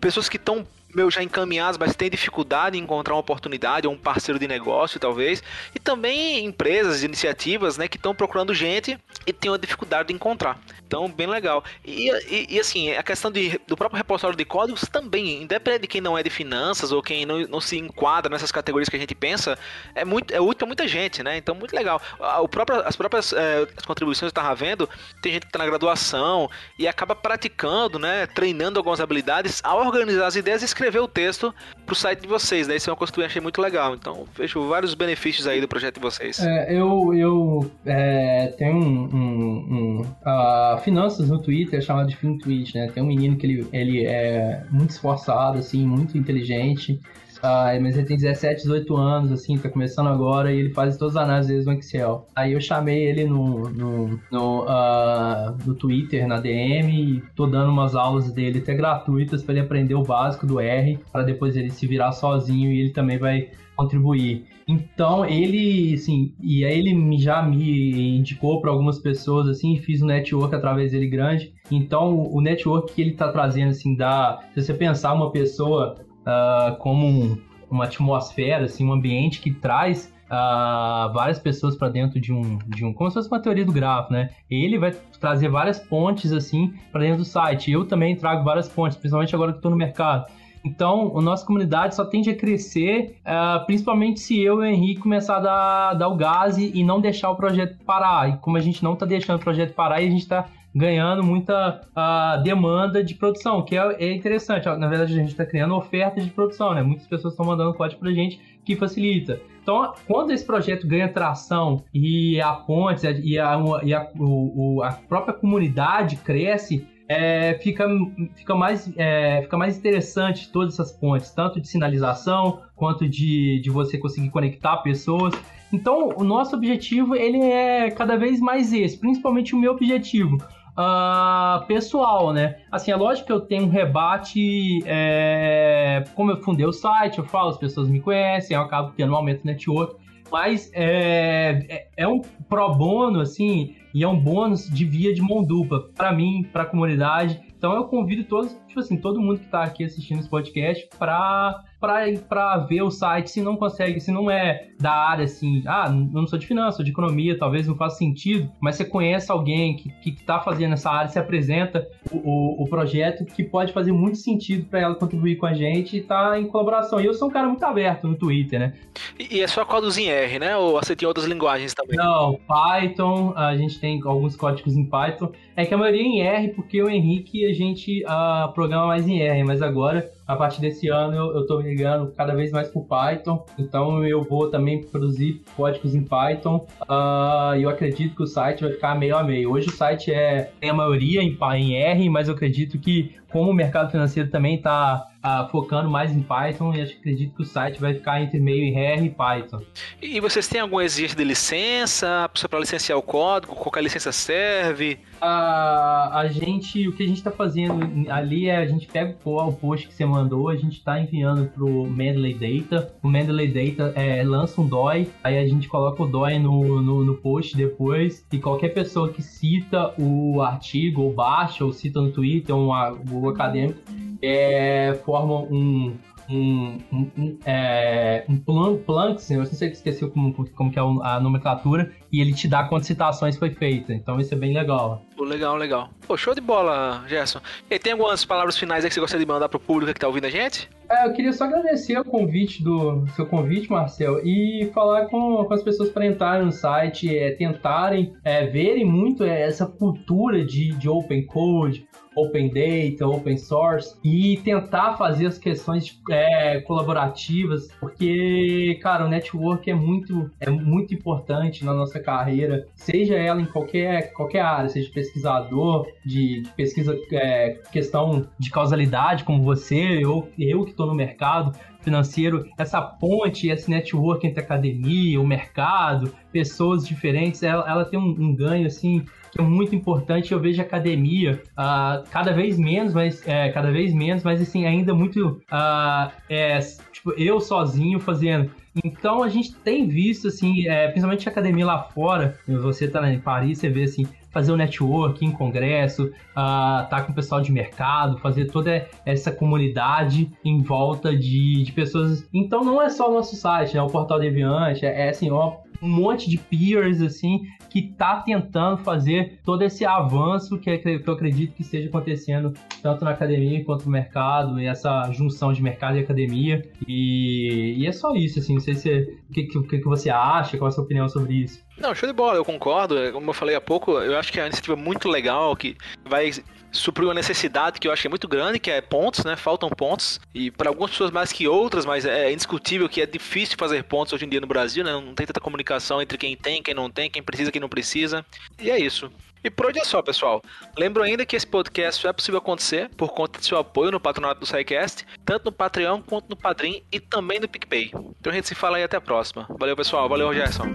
Pessoas 0.00 0.28
que 0.28 0.36
estão 0.36 0.66
meu, 0.94 1.10
já 1.10 1.22
encaminhados, 1.22 1.78
mas 1.78 1.94
tem 1.94 2.08
dificuldade 2.08 2.78
em 2.78 2.82
encontrar 2.82 3.14
uma 3.14 3.20
oportunidade 3.20 3.86
ou 3.86 3.92
um 3.92 3.98
parceiro 3.98 4.38
de 4.38 4.48
negócio, 4.48 4.98
talvez. 4.98 5.42
E 5.74 5.78
também 5.78 6.44
empresas, 6.44 7.02
iniciativas, 7.02 7.76
né, 7.76 7.88
que 7.88 7.96
estão 7.96 8.14
procurando 8.14 8.54
gente 8.54 8.98
e 9.26 9.32
tem 9.32 9.50
uma 9.50 9.58
dificuldade 9.58 10.08
de 10.08 10.14
encontrar. 10.14 10.58
Então, 10.86 11.10
bem 11.10 11.26
legal. 11.26 11.62
E, 11.84 12.10
e, 12.26 12.54
e, 12.54 12.60
assim, 12.60 12.92
a 12.92 13.02
questão 13.02 13.30
de, 13.30 13.60
do 13.66 13.76
próprio 13.76 13.98
repositório 13.98 14.36
de 14.36 14.44
códigos 14.44 14.82
também, 14.90 15.42
independente 15.42 15.82
de 15.82 15.86
quem 15.86 16.00
não 16.00 16.16
é 16.16 16.22
de 16.22 16.30
finanças 16.30 16.92
ou 16.92 17.02
quem 17.02 17.26
não, 17.26 17.40
não 17.40 17.60
se 17.60 17.76
enquadra 17.76 18.30
nessas 18.30 18.50
categorias 18.50 18.88
que 18.88 18.96
a 18.96 18.98
gente 18.98 19.14
pensa, 19.14 19.58
é, 19.94 20.04
muito, 20.04 20.32
é 20.32 20.40
útil 20.40 20.56
para 20.58 20.66
muita 20.66 20.88
gente, 20.88 21.22
né? 21.22 21.36
Então, 21.36 21.54
muito 21.54 21.76
legal. 21.76 22.00
O 22.40 22.48
próprio, 22.48 22.80
as 22.86 22.96
próprias 22.96 23.34
é, 23.34 23.66
as 23.76 23.84
contribuições 23.84 24.32
que 24.32 24.38
eu 24.38 24.42
estava 24.42 24.54
vendo, 24.54 24.88
tem 25.20 25.32
gente 25.32 25.42
que 25.42 25.48
está 25.48 25.58
na 25.58 25.66
graduação 25.66 26.50
e 26.78 26.88
acaba 26.88 27.14
praticando, 27.14 27.98
né? 27.98 28.26
Treinando 28.26 28.78
algumas 28.78 29.00
habilidades 29.00 29.60
a 29.62 29.74
organizar 29.76 30.26
as 30.26 30.36
ideias 30.36 30.62
e 30.62 30.64
escrever 30.78 31.00
o 31.00 31.08
texto 31.08 31.52
para 31.84 31.92
o 31.92 31.96
site 31.96 32.20
de 32.20 32.28
vocês, 32.28 32.68
né? 32.68 32.76
Isso 32.76 32.88
é 32.88 32.92
uma 32.92 32.96
coisa 32.96 33.12
que 33.12 33.20
eu 33.20 33.24
achei 33.24 33.42
muito 33.42 33.60
legal. 33.60 33.94
Então, 33.94 34.24
vejo 34.36 34.66
vários 34.68 34.94
benefícios 34.94 35.46
aí 35.46 35.60
do 35.60 35.66
projeto 35.66 35.96
de 35.96 36.00
vocês. 36.00 36.38
É, 36.38 36.72
eu 36.72 37.12
eu 37.14 37.70
é, 37.84 38.54
tenho 38.56 38.76
um, 38.76 39.08
um, 39.12 39.66
um 39.70 40.00
uh 40.00 40.78
finanças 40.78 41.28
no 41.28 41.40
Twitter 41.40 41.80
é 41.80 41.82
chamado 41.82 42.08
de 42.08 42.16
FinTwitch, 42.16 42.74
né? 42.74 42.88
Tem 42.92 43.02
um 43.02 43.06
menino 43.06 43.36
que 43.36 43.46
ele, 43.46 43.66
ele 43.72 44.06
é 44.06 44.62
muito 44.70 44.90
esforçado, 44.90 45.58
assim, 45.58 45.84
muito 45.84 46.16
inteligente. 46.16 47.00
Uh, 47.38 47.80
mas 47.80 47.96
ele 47.96 48.06
tem 48.06 48.16
17, 48.16 48.62
18 48.62 48.96
anos, 48.96 49.32
assim, 49.32 49.56
tá 49.56 49.68
começando 49.68 50.08
agora 50.08 50.52
e 50.52 50.58
ele 50.58 50.70
faz 50.70 50.96
todas 50.96 51.16
as 51.16 51.22
análises 51.24 51.66
no 51.66 51.72
Excel. 51.72 52.26
Aí 52.34 52.52
eu 52.52 52.60
chamei 52.60 53.04
ele 53.04 53.24
no, 53.24 53.68
no, 53.70 54.20
no, 54.30 54.64
uh, 54.64 55.56
no 55.64 55.74
Twitter, 55.74 56.26
na 56.26 56.40
DM, 56.40 56.90
e 56.90 57.22
tô 57.36 57.46
dando 57.46 57.70
umas 57.70 57.94
aulas 57.94 58.32
dele 58.32 58.58
até 58.58 58.74
gratuitas 58.74 59.42
para 59.42 59.54
ele 59.54 59.64
aprender 59.64 59.94
o 59.94 60.02
básico 60.02 60.46
do 60.46 60.60
R, 60.60 60.98
para 61.12 61.22
depois 61.22 61.56
ele 61.56 61.70
se 61.70 61.86
virar 61.86 62.12
sozinho 62.12 62.72
e 62.72 62.80
ele 62.80 62.90
também 62.90 63.18
vai 63.18 63.50
contribuir. 63.76 64.44
Então 64.66 65.24
ele, 65.24 65.94
assim, 65.94 66.34
e 66.42 66.64
aí 66.64 66.78
ele 66.78 67.16
já 67.18 67.40
me 67.40 68.18
indicou 68.18 68.60
para 68.60 68.70
algumas 68.70 68.98
pessoas, 68.98 69.48
assim, 69.48 69.78
fiz 69.78 70.02
um 70.02 70.06
network 70.06 70.54
através 70.54 70.90
dele 70.90 71.06
grande. 71.06 71.54
Então 71.70 72.18
o 72.30 72.40
network 72.40 72.92
que 72.92 73.00
ele 73.00 73.12
está 73.12 73.30
trazendo, 73.32 73.70
assim, 73.70 73.96
dá. 73.96 74.40
Se 74.52 74.62
você 74.62 74.74
pensar 74.74 75.14
uma 75.14 75.30
pessoa 75.30 75.96
uh, 76.28 76.76
como 76.76 77.06
um, 77.06 77.38
uma 77.70 77.84
atmosfera, 77.84 78.66
assim, 78.66 78.84
um 78.84 78.92
ambiente 78.92 79.40
que 79.40 79.50
traz 79.50 80.12
uh, 80.26 81.12
várias 81.12 81.38
pessoas 81.38 81.74
para 81.74 81.88
dentro 81.88 82.20
de 82.20 82.32
um, 82.32 82.58
de 82.66 82.84
um, 82.84 82.92
como 82.92 83.10
se 83.10 83.14
fosse 83.14 83.28
uma 83.28 83.40
teoria 83.40 83.64
do 83.64 83.72
grafo, 83.72 84.12
né? 84.12 84.30
Ele 84.50 84.78
vai 84.78 84.92
trazer 85.18 85.48
várias 85.48 85.78
pontes 85.78 86.32
assim 86.32 86.74
para 86.92 87.00
dentro 87.00 87.18
do 87.18 87.24
site. 87.24 87.70
Eu 87.70 87.86
também 87.86 88.14
trago 88.14 88.44
várias 88.44 88.68
pontes, 88.68 88.96
principalmente 88.96 89.34
agora 89.34 89.52
que 89.52 89.58
estou 89.58 89.70
no 89.70 89.76
mercado. 89.76 90.26
Então, 90.64 91.16
a 91.16 91.22
nossa 91.22 91.46
comunidade 91.46 91.94
só 91.94 92.04
tende 92.04 92.30
a 92.30 92.36
crescer, 92.36 93.16
uh, 93.20 93.64
principalmente 93.64 94.20
se 94.20 94.40
eu 94.40 94.56
e 94.56 94.66
o 94.66 94.70
Henrique 94.70 95.00
começar 95.00 95.36
a 95.36 95.40
dar, 95.40 95.94
dar 95.94 96.08
o 96.08 96.16
gás 96.16 96.58
e, 96.58 96.72
e 96.74 96.84
não 96.84 97.00
deixar 97.00 97.30
o 97.30 97.36
projeto 97.36 97.78
parar. 97.84 98.28
E 98.28 98.36
como 98.38 98.56
a 98.56 98.60
gente 98.60 98.82
não 98.82 98.94
está 98.94 99.06
deixando 99.06 99.36
o 99.36 99.42
projeto 99.42 99.72
parar, 99.72 99.96
a 99.96 100.00
gente 100.00 100.18
está 100.18 100.46
ganhando 100.78 101.22
muita 101.24 101.80
uh, 101.90 102.42
demanda 102.42 103.02
de 103.02 103.14
produção, 103.14 103.62
que 103.62 103.76
é, 103.76 103.96
é 103.98 104.12
interessante. 104.12 104.66
Na 104.66 104.86
verdade, 104.86 105.12
a 105.12 105.16
gente 105.16 105.30
está 105.30 105.44
criando 105.44 105.74
ofertas 105.74 106.24
de 106.24 106.30
produção, 106.30 106.72
né? 106.72 106.82
Muitas 106.82 107.06
pessoas 107.06 107.34
estão 107.34 107.44
mandando 107.44 107.74
código 107.74 108.00
para 108.00 108.10
a 108.10 108.14
gente 108.14 108.40
que 108.64 108.76
facilita. 108.76 109.40
Então, 109.60 109.92
quando 110.06 110.30
esse 110.30 110.44
projeto 110.44 110.86
ganha 110.86 111.08
tração 111.12 111.84
e 111.92 112.40
a 112.40 112.52
ponte 112.52 113.06
e 113.06 113.38
a, 113.38 113.58
e 113.82 113.92
a, 113.92 114.10
o, 114.18 114.82
a 114.82 114.92
própria 114.92 115.34
comunidade 115.34 116.16
cresce, 116.16 116.86
é, 117.08 117.54
fica, 117.54 117.88
fica, 118.34 118.54
mais, 118.54 118.90
é, 118.96 119.42
fica 119.42 119.56
mais 119.56 119.78
interessante 119.78 120.52
todas 120.52 120.74
essas 120.74 120.92
pontes, 120.92 121.30
tanto 121.30 121.60
de 121.60 121.66
sinalização 121.66 122.60
quanto 122.76 123.08
de, 123.08 123.60
de 123.60 123.70
você 123.70 123.98
conseguir 123.98 124.30
conectar 124.30 124.76
pessoas. 124.78 125.34
Então, 125.72 126.10
o 126.16 126.24
nosso 126.24 126.54
objetivo 126.54 127.14
ele 127.14 127.42
é 127.42 127.90
cada 127.90 128.16
vez 128.16 128.40
mais 128.40 128.72
esse, 128.72 128.98
principalmente 128.98 129.54
o 129.54 129.58
meu 129.58 129.72
objetivo. 129.72 130.38
Uh, 130.78 131.66
pessoal, 131.66 132.32
né? 132.32 132.60
Assim, 132.70 132.92
é 132.92 132.96
lógico 132.96 133.26
que 133.26 133.32
eu 133.32 133.40
tenho 133.40 133.64
um 133.64 133.68
rebate. 133.68 134.80
É... 134.86 136.04
Como 136.14 136.30
eu 136.30 136.40
fundei 136.40 136.64
o 136.64 136.72
site, 136.72 137.18
eu 137.18 137.24
falo, 137.24 137.50
as 137.50 137.58
pessoas 137.58 137.88
me 137.88 138.00
conhecem, 138.00 138.56
eu 138.56 138.62
acabo 138.62 138.92
tendo 138.96 139.12
um 139.12 139.16
aumento 139.16 139.40
no 139.40 139.50
network. 139.50 139.96
Mas 140.30 140.70
é, 140.74 141.66
é, 141.68 141.88
é 141.96 142.06
um 142.06 142.20
pro 142.48 142.74
bono, 142.74 143.20
assim, 143.20 143.74
e 143.92 144.04
é 144.04 144.08
um 144.08 144.18
bônus 144.18 144.68
de 144.68 144.84
via 144.84 145.12
de 145.12 145.20
mão 145.20 145.42
dupla 145.42 145.88
para 145.96 146.12
mim, 146.12 146.46
para 146.52 146.62
a 146.62 146.66
comunidade. 146.66 147.40
Então 147.56 147.74
eu 147.74 147.84
convido 147.84 148.22
todos, 148.22 148.56
tipo 148.68 148.78
assim, 148.78 148.96
todo 148.96 149.20
mundo 149.20 149.40
que 149.40 149.46
está 149.46 149.64
aqui 149.64 149.82
assistindo 149.82 150.20
esse 150.20 150.30
podcast 150.30 150.88
para 150.96 151.60
para 151.80 152.56
ver 152.68 152.82
o 152.82 152.90
site, 152.90 153.30
se 153.30 153.40
não 153.40 153.56
consegue, 153.56 154.00
se 154.00 154.10
não 154.10 154.30
é 154.30 154.68
da 154.80 154.92
área 154.92 155.24
assim, 155.24 155.62
ah, 155.66 155.86
eu 155.88 156.20
não 156.20 156.26
sou 156.26 156.38
de 156.38 156.46
finanças, 156.46 156.76
sou 156.76 156.84
de 156.84 156.90
economia, 156.90 157.38
talvez 157.38 157.66
não 157.66 157.76
faça 157.76 157.96
sentido, 157.96 158.50
mas 158.60 158.76
você 158.76 158.84
conhece 158.84 159.30
alguém 159.30 159.76
que, 159.76 159.90
que 159.90 160.24
tá 160.24 160.40
fazendo 160.40 160.72
essa 160.72 160.90
área, 160.90 161.08
se 161.08 161.18
apresenta 161.18 161.88
o, 162.10 162.16
o, 162.16 162.62
o 162.64 162.68
projeto 162.68 163.24
que 163.24 163.44
pode 163.44 163.72
fazer 163.72 163.92
muito 163.92 164.18
sentido 164.18 164.66
para 164.66 164.80
ela 164.80 164.94
contribuir 164.94 165.36
com 165.36 165.46
a 165.46 165.54
gente 165.54 165.96
e 165.96 166.00
tá 166.00 166.38
em 166.38 166.46
colaboração. 166.46 167.00
E 167.00 167.06
eu 167.06 167.14
sou 167.14 167.28
um 167.28 167.30
cara 167.30 167.46
muito 167.46 167.62
aberto 167.64 168.08
no 168.08 168.16
Twitter, 168.16 168.58
né? 168.58 168.72
E, 169.18 169.36
e 169.36 169.40
é 169.40 169.46
só 169.46 169.64
códigos 169.64 169.98
em 169.98 170.08
R, 170.08 170.38
né? 170.38 170.56
Ou 170.56 170.72
você 170.80 170.96
tem 170.96 171.06
outras 171.06 171.26
linguagens 171.26 171.74
também? 171.74 171.96
Não, 171.96 172.38
Python, 172.46 173.32
a 173.36 173.56
gente 173.56 173.78
tem 173.78 174.00
alguns 174.04 174.36
códigos 174.36 174.76
em 174.76 174.84
Python. 174.84 175.30
É 175.56 175.64
que 175.64 175.74
a 175.74 175.78
maioria 175.78 176.02
é 176.02 176.04
em 176.04 176.20
R, 176.20 176.48
porque 176.54 176.82
o 176.82 176.88
Henrique 176.88 177.46
a 177.46 177.52
gente 177.52 178.04
uh, 178.04 178.52
programa 178.52 178.88
mais 178.88 179.06
em 179.06 179.20
R, 179.20 179.44
mas 179.44 179.62
agora 179.62 180.17
a 180.28 180.36
partir 180.36 180.60
desse 180.60 180.88
ano 180.88 181.16
eu, 181.16 181.40
estou 181.40 181.62
migrando 181.62 182.12
cada 182.14 182.34
vez 182.34 182.52
mais 182.52 182.68
para 182.68 182.82
Python, 182.82 183.46
então 183.58 184.04
eu 184.04 184.22
vou 184.22 184.50
também 184.50 184.82
produzir 184.82 185.42
códigos 185.56 185.94
em 185.94 186.02
Python 186.02 186.66
uh, 186.82 187.56
e 187.56 187.62
eu 187.62 187.70
acredito 187.70 188.14
que 188.14 188.22
o 188.22 188.26
site 188.26 188.62
vai 188.62 188.72
ficar 188.72 188.94
meio 188.94 189.16
a 189.16 189.24
meio. 189.24 189.50
Hoje 189.50 189.68
o 189.68 189.72
site 189.72 190.12
é 190.12 190.50
tem 190.60 190.68
a 190.68 190.74
maioria 190.74 191.22
em, 191.22 191.36
em 191.56 191.74
R, 191.76 192.10
mas 192.10 192.28
eu 192.28 192.34
acredito 192.34 192.78
que 192.78 193.16
como 193.30 193.50
o 193.50 193.54
mercado 193.54 193.90
financeiro 193.90 194.30
também 194.30 194.56
está 194.56 195.06
uh, 195.18 195.48
focando 195.50 195.88
mais 195.90 196.14
em 196.14 196.22
Python, 196.22 196.74
e 196.74 196.80
acredito 196.80 197.34
que 197.34 197.42
o 197.42 197.44
site 197.44 197.80
vai 197.80 197.94
ficar 197.94 198.22
entre 198.22 198.40
meio 198.40 198.64
em 198.64 198.76
R 198.78 199.06
e 199.06 199.10
Python. 199.10 199.60
E 200.00 200.20
vocês 200.20 200.48
têm 200.48 200.60
algum 200.60 200.80
exigência 200.80 201.16
de 201.16 201.24
licença 201.24 202.30
para 202.48 202.58
licenciar 202.58 202.98
o 202.98 203.02
código? 203.02 203.54
Qualquer 203.54 203.82
licença 203.82 204.12
serve? 204.12 204.98
Uh, 205.20 206.14
a 206.14 206.28
gente, 206.30 206.86
o 206.88 206.92
que 206.92 207.02
a 207.02 207.06
gente 207.06 207.16
está 207.16 207.30
fazendo 207.30 208.08
ali 208.08 208.48
é 208.48 208.56
a 208.56 208.66
gente 208.66 208.86
pega 208.86 209.16
o 209.24 209.52
post 209.52 209.88
que 209.88 209.94
você 209.94 210.06
mandou, 210.06 210.48
a 210.48 210.56
gente 210.56 210.78
está 210.78 211.00
enviando 211.00 211.48
para 211.48 211.64
o 211.64 211.86
Mendeley 211.86 212.34
Data. 212.34 212.94
O 213.02 213.08
Mendeley 213.08 213.48
Data 213.48 213.92
é, 213.96 214.22
lança 214.22 214.60
um 214.60 214.66
DOI, 214.66 215.08
aí 215.24 215.38
a 215.38 215.46
gente 215.46 215.68
coloca 215.68 216.02
o 216.02 216.06
DOI 216.06 216.38
no, 216.38 216.80
no, 216.80 217.04
no 217.04 217.14
post 217.16 217.56
depois, 217.56 218.24
e 218.32 218.38
qualquer 218.38 218.68
pessoa 218.68 219.08
que 219.12 219.22
cita 219.22 219.92
o 219.98 220.40
artigo, 220.40 221.02
ou 221.02 221.12
baixa, 221.12 221.64
ou 221.64 221.72
cita 221.72 222.00
no 222.00 222.12
Twitter, 222.12 222.54
um, 222.54 222.70
Google 223.18 223.34
Acadêmico, 223.34 223.80
é, 224.22 224.98
formam 225.04 225.44
um, 225.50 225.96
um, 226.28 226.78
um, 226.92 227.10
um, 227.16 227.38
é, 227.44 228.24
um 228.28 228.38
plan, 228.38 228.76
Planks, 228.76 229.30
eu 229.30 229.38
não 229.38 229.46
sei 229.46 229.68
se 229.68 229.74
esqueci 229.74 230.06
como, 230.08 230.32
como 230.54 230.70
que 230.70 230.78
é 230.78 230.82
a 230.82 231.20
nomenclatura, 231.20 231.92
e 232.12 232.20
ele 232.20 232.34
te 232.34 232.46
dá 232.46 232.64
quantas 232.64 232.86
citações 232.86 233.36
foi 233.36 233.50
feita. 233.50 233.94
Então 233.94 234.20
isso 234.20 234.34
é 234.34 234.36
bem 234.36 234.52
legal. 234.52 235.02
Pô, 235.16 235.24
legal, 235.24 235.56
legal. 235.56 235.90
Pô, 236.06 236.16
show 236.16 236.34
de 236.34 236.40
bola, 236.40 237.04
Gerson. 237.06 237.40
E 237.70 237.78
tem 237.78 237.92
algumas 237.92 238.24
palavras 238.24 238.58
finais 238.58 238.84
aí 238.84 238.88
que 238.90 238.94
você 238.94 239.00
gostaria 239.00 239.24
de 239.24 239.32
mandar 239.32 239.48
pro 239.48 239.58
público 239.58 239.92
que 239.92 240.00
tá 240.00 240.06
ouvindo 240.06 240.26
a 240.26 240.30
gente? 240.30 240.68
É, 240.90 241.06
eu 241.06 241.12
queria 241.12 241.32
só 241.32 241.44
agradecer 241.44 241.98
o 241.98 242.04
convite 242.04 242.62
do 242.62 243.06
seu 243.08 243.26
convite, 243.26 243.70
Marcel, 243.70 244.20
e 244.24 244.70
falar 244.72 245.06
com, 245.06 245.44
com 245.44 245.54
as 245.54 245.62
pessoas 245.62 245.90
para 245.90 246.06
entrarem 246.06 246.46
no 246.46 246.52
site, 246.52 247.14
é, 247.14 247.32
tentarem 247.32 248.14
é, 248.24 248.46
verem 248.46 248.84
muito 248.84 249.22
é, 249.22 249.42
essa 249.42 249.66
cultura 249.66 250.44
de, 250.44 250.70
de 250.72 250.88
open 250.88 251.26
code, 251.26 251.86
open 252.18 252.48
data, 252.48 253.06
open 253.06 253.36
source 253.36 253.96
e 254.04 254.38
tentar 254.38 254.96
fazer 254.96 255.26
as 255.26 255.38
questões 255.38 256.00
é, 256.10 256.60
colaborativas, 256.60 257.68
porque, 257.80 258.78
cara, 258.82 259.04
o 259.04 259.08
network 259.08 259.70
é 259.70 259.74
muito, 259.74 260.30
é 260.40 260.50
muito 260.50 260.94
importante 260.94 261.64
na 261.64 261.72
nossa 261.72 262.00
carreira, 262.00 262.66
seja 262.74 263.14
ela 263.14 263.40
em 263.40 263.46
qualquer, 263.46 264.12
qualquer 264.12 264.40
área, 264.40 264.68
seja 264.68 264.90
pesquisador, 264.92 265.86
de, 266.04 266.42
pesquisa, 266.56 266.98
é, 267.12 267.58
questão 267.72 268.26
de 268.38 268.50
causalidade, 268.50 269.24
como 269.24 269.42
você, 269.42 269.98
eu, 270.02 270.28
eu 270.38 270.64
que 270.64 270.70
estou 270.70 270.86
no 270.86 270.94
mercado, 270.94 271.52
financeiro, 271.80 272.46
essa 272.58 272.80
ponte, 272.80 273.48
esse 273.48 273.70
network 273.70 274.26
entre 274.26 274.40
academia, 274.40 275.20
o 275.20 275.26
mercado, 275.26 276.12
pessoas 276.30 276.86
diferentes, 276.86 277.42
ela, 277.42 277.68
ela 277.68 277.84
tem 277.84 277.98
um, 277.98 278.10
um 278.10 278.34
ganho 278.34 278.66
assim 278.66 279.04
que 279.30 279.40
é 279.40 279.44
muito 279.44 279.74
importante. 279.74 280.32
Eu 280.32 280.40
vejo 280.40 280.60
a 280.60 280.64
academia 280.64 281.42
uh, 281.52 282.08
cada 282.10 282.32
vez 282.32 282.58
menos, 282.58 282.94
mas 282.94 283.26
é, 283.26 283.50
cada 283.50 283.70
vez 283.70 283.94
menos, 283.94 284.22
mas 284.22 284.40
assim 284.40 284.66
ainda 284.66 284.94
muito 284.94 285.40
uh, 285.52 286.10
é, 286.28 286.58
tipo 286.92 287.12
eu 287.16 287.40
sozinho 287.40 287.98
fazendo. 288.00 288.50
Então 288.84 289.22
a 289.22 289.28
gente 289.28 289.54
tem 289.56 289.88
visto 289.88 290.28
assim, 290.28 290.66
é, 290.68 290.86
principalmente 290.88 291.28
academia 291.28 291.66
lá 291.66 291.82
fora. 291.82 292.38
Você 292.46 292.86
tá 292.88 293.12
em 293.12 293.18
Paris, 293.18 293.58
você 293.58 293.68
vê 293.68 293.84
assim 293.84 294.06
fazer 294.30 294.52
o 294.52 294.54
um 294.54 294.58
network 294.58 295.24
em 295.24 295.32
congresso, 295.32 296.04
uh, 296.06 296.88
tá 296.88 297.02
com 297.02 297.12
o 297.12 297.14
pessoal 297.14 297.40
de 297.40 297.50
mercado, 297.50 298.18
fazer 298.18 298.46
toda 298.46 298.86
essa 299.04 299.32
comunidade 299.32 300.30
em 300.44 300.62
volta 300.62 301.16
de, 301.16 301.62
de 301.64 301.72
pessoas. 301.72 302.28
Então 302.32 302.62
não 302.62 302.80
é 302.80 302.88
só 302.88 303.10
o 303.10 303.14
nosso 303.14 303.34
site, 303.36 303.74
né? 303.74 303.82
O 303.82 303.88
Portal 303.88 304.20
Deviante, 304.20 304.84
é, 304.84 305.06
é 305.06 305.08
assim, 305.08 305.30
ó, 305.30 305.56
um 305.82 305.88
monte 305.88 306.28
de 306.28 306.38
peers 306.38 307.00
assim 307.00 307.42
que 307.68 307.82
tá 307.82 308.20
tentando 308.20 308.78
fazer 308.78 309.40
todo 309.44 309.62
esse 309.62 309.84
avanço 309.84 310.58
que, 310.58 310.78
que 310.78 311.02
eu 311.06 311.14
acredito 311.14 311.54
que 311.54 311.62
esteja 311.62 311.88
acontecendo 311.88 312.52
tanto 312.82 313.04
na 313.04 313.10
academia 313.10 313.64
quanto 313.64 313.84
no 313.84 313.90
mercado, 313.90 314.60
e 314.60 314.66
essa 314.66 315.10
junção 315.12 315.52
de 315.52 315.62
mercado 315.62 315.96
e 315.96 316.00
academia. 316.00 316.62
E, 316.86 317.74
e 317.78 317.86
é 317.86 317.92
só 317.92 318.14
isso, 318.14 318.38
assim, 318.38 318.54
não 318.54 318.60
sei 318.60 318.74
se 318.74 319.18
o 319.28 319.32
que, 319.32 319.44
que, 319.44 319.78
que 319.78 319.84
você 319.84 320.10
acha, 320.10 320.56
qual 320.56 320.68
é 320.68 320.70
a 320.70 320.72
sua 320.72 320.84
opinião 320.84 321.08
sobre 321.08 321.34
isso. 321.34 321.67
Não, 321.78 321.94
show 321.94 322.08
de 322.08 322.12
bola, 322.12 322.36
eu 322.36 322.44
concordo. 322.44 322.96
Como 323.12 323.30
eu 323.30 323.34
falei 323.34 323.54
há 323.54 323.60
pouco, 323.60 323.92
eu 324.00 324.18
acho 324.18 324.32
que 324.32 324.38
é 324.38 324.42
uma 324.42 324.48
iniciativa 324.48 324.76
muito 324.76 325.08
legal, 325.08 325.54
que 325.56 325.76
vai 326.04 326.32
supriu 326.70 327.08
uma 327.08 327.14
necessidade 327.14 327.80
que 327.80 327.88
eu 327.88 327.92
acho 327.92 328.02
que 328.02 328.08
é 328.08 328.10
muito 328.10 328.28
grande, 328.28 328.58
que 328.58 328.70
é 328.70 328.80
pontos, 328.80 329.24
né? 329.24 329.36
Faltam 329.36 329.68
pontos. 329.70 330.20
E 330.34 330.50
para 330.50 330.68
algumas 330.68 330.90
pessoas 330.90 331.10
mais 331.10 331.32
que 331.32 331.48
outras, 331.48 331.86
mas 331.86 332.04
é 332.04 332.32
indiscutível 332.32 332.88
que 332.88 333.00
é 333.00 333.06
difícil 333.06 333.56
fazer 333.58 333.82
pontos 333.84 334.12
hoje 334.12 334.24
em 334.24 334.28
dia 334.28 334.40
no 334.40 334.46
Brasil, 334.46 334.84
né? 334.84 334.92
Não 334.92 335.14
tem 335.14 335.26
tanta 335.26 335.40
comunicação 335.40 336.00
entre 336.02 336.18
quem 336.18 336.36
tem, 336.36 336.62
quem 336.62 336.74
não 336.74 336.90
tem, 336.90 337.10
quem 337.10 337.22
precisa, 337.22 337.50
quem 337.50 337.60
não 337.60 337.68
precisa. 337.68 338.24
E 338.58 338.70
é 338.70 338.78
isso. 338.78 339.10
E 339.42 339.50
por 339.50 339.66
hoje 339.66 339.78
é 339.78 339.84
só, 339.84 340.02
pessoal. 340.02 340.42
Lembro 340.76 341.02
ainda 341.02 341.24
que 341.24 341.36
esse 341.36 341.46
podcast 341.46 342.02
só 342.02 342.08
é 342.08 342.12
possível 342.12 342.38
acontecer 342.38 342.90
por 342.96 343.12
conta 343.12 343.38
de 343.38 343.46
seu 343.46 343.56
apoio 343.56 343.92
no 343.92 344.00
patronato 344.00 344.40
do 344.40 344.46
SciCast, 344.46 345.06
tanto 345.24 345.46
no 345.46 345.52
Patreon 345.52 346.02
quanto 346.02 346.28
no 346.28 346.36
Padrim 346.36 346.82
e 346.90 346.98
também 346.98 347.38
no 347.38 347.48
PicPay. 347.48 347.92
Então 348.20 348.32
a 348.32 348.34
gente 348.34 348.48
se 348.48 348.54
fala 348.54 348.78
aí 348.78 348.82
até 348.82 348.96
a 348.96 349.00
próxima. 349.00 349.46
Valeu, 349.58 349.76
pessoal. 349.76 350.08
Valeu, 350.08 350.34
Gerson. 350.34 350.74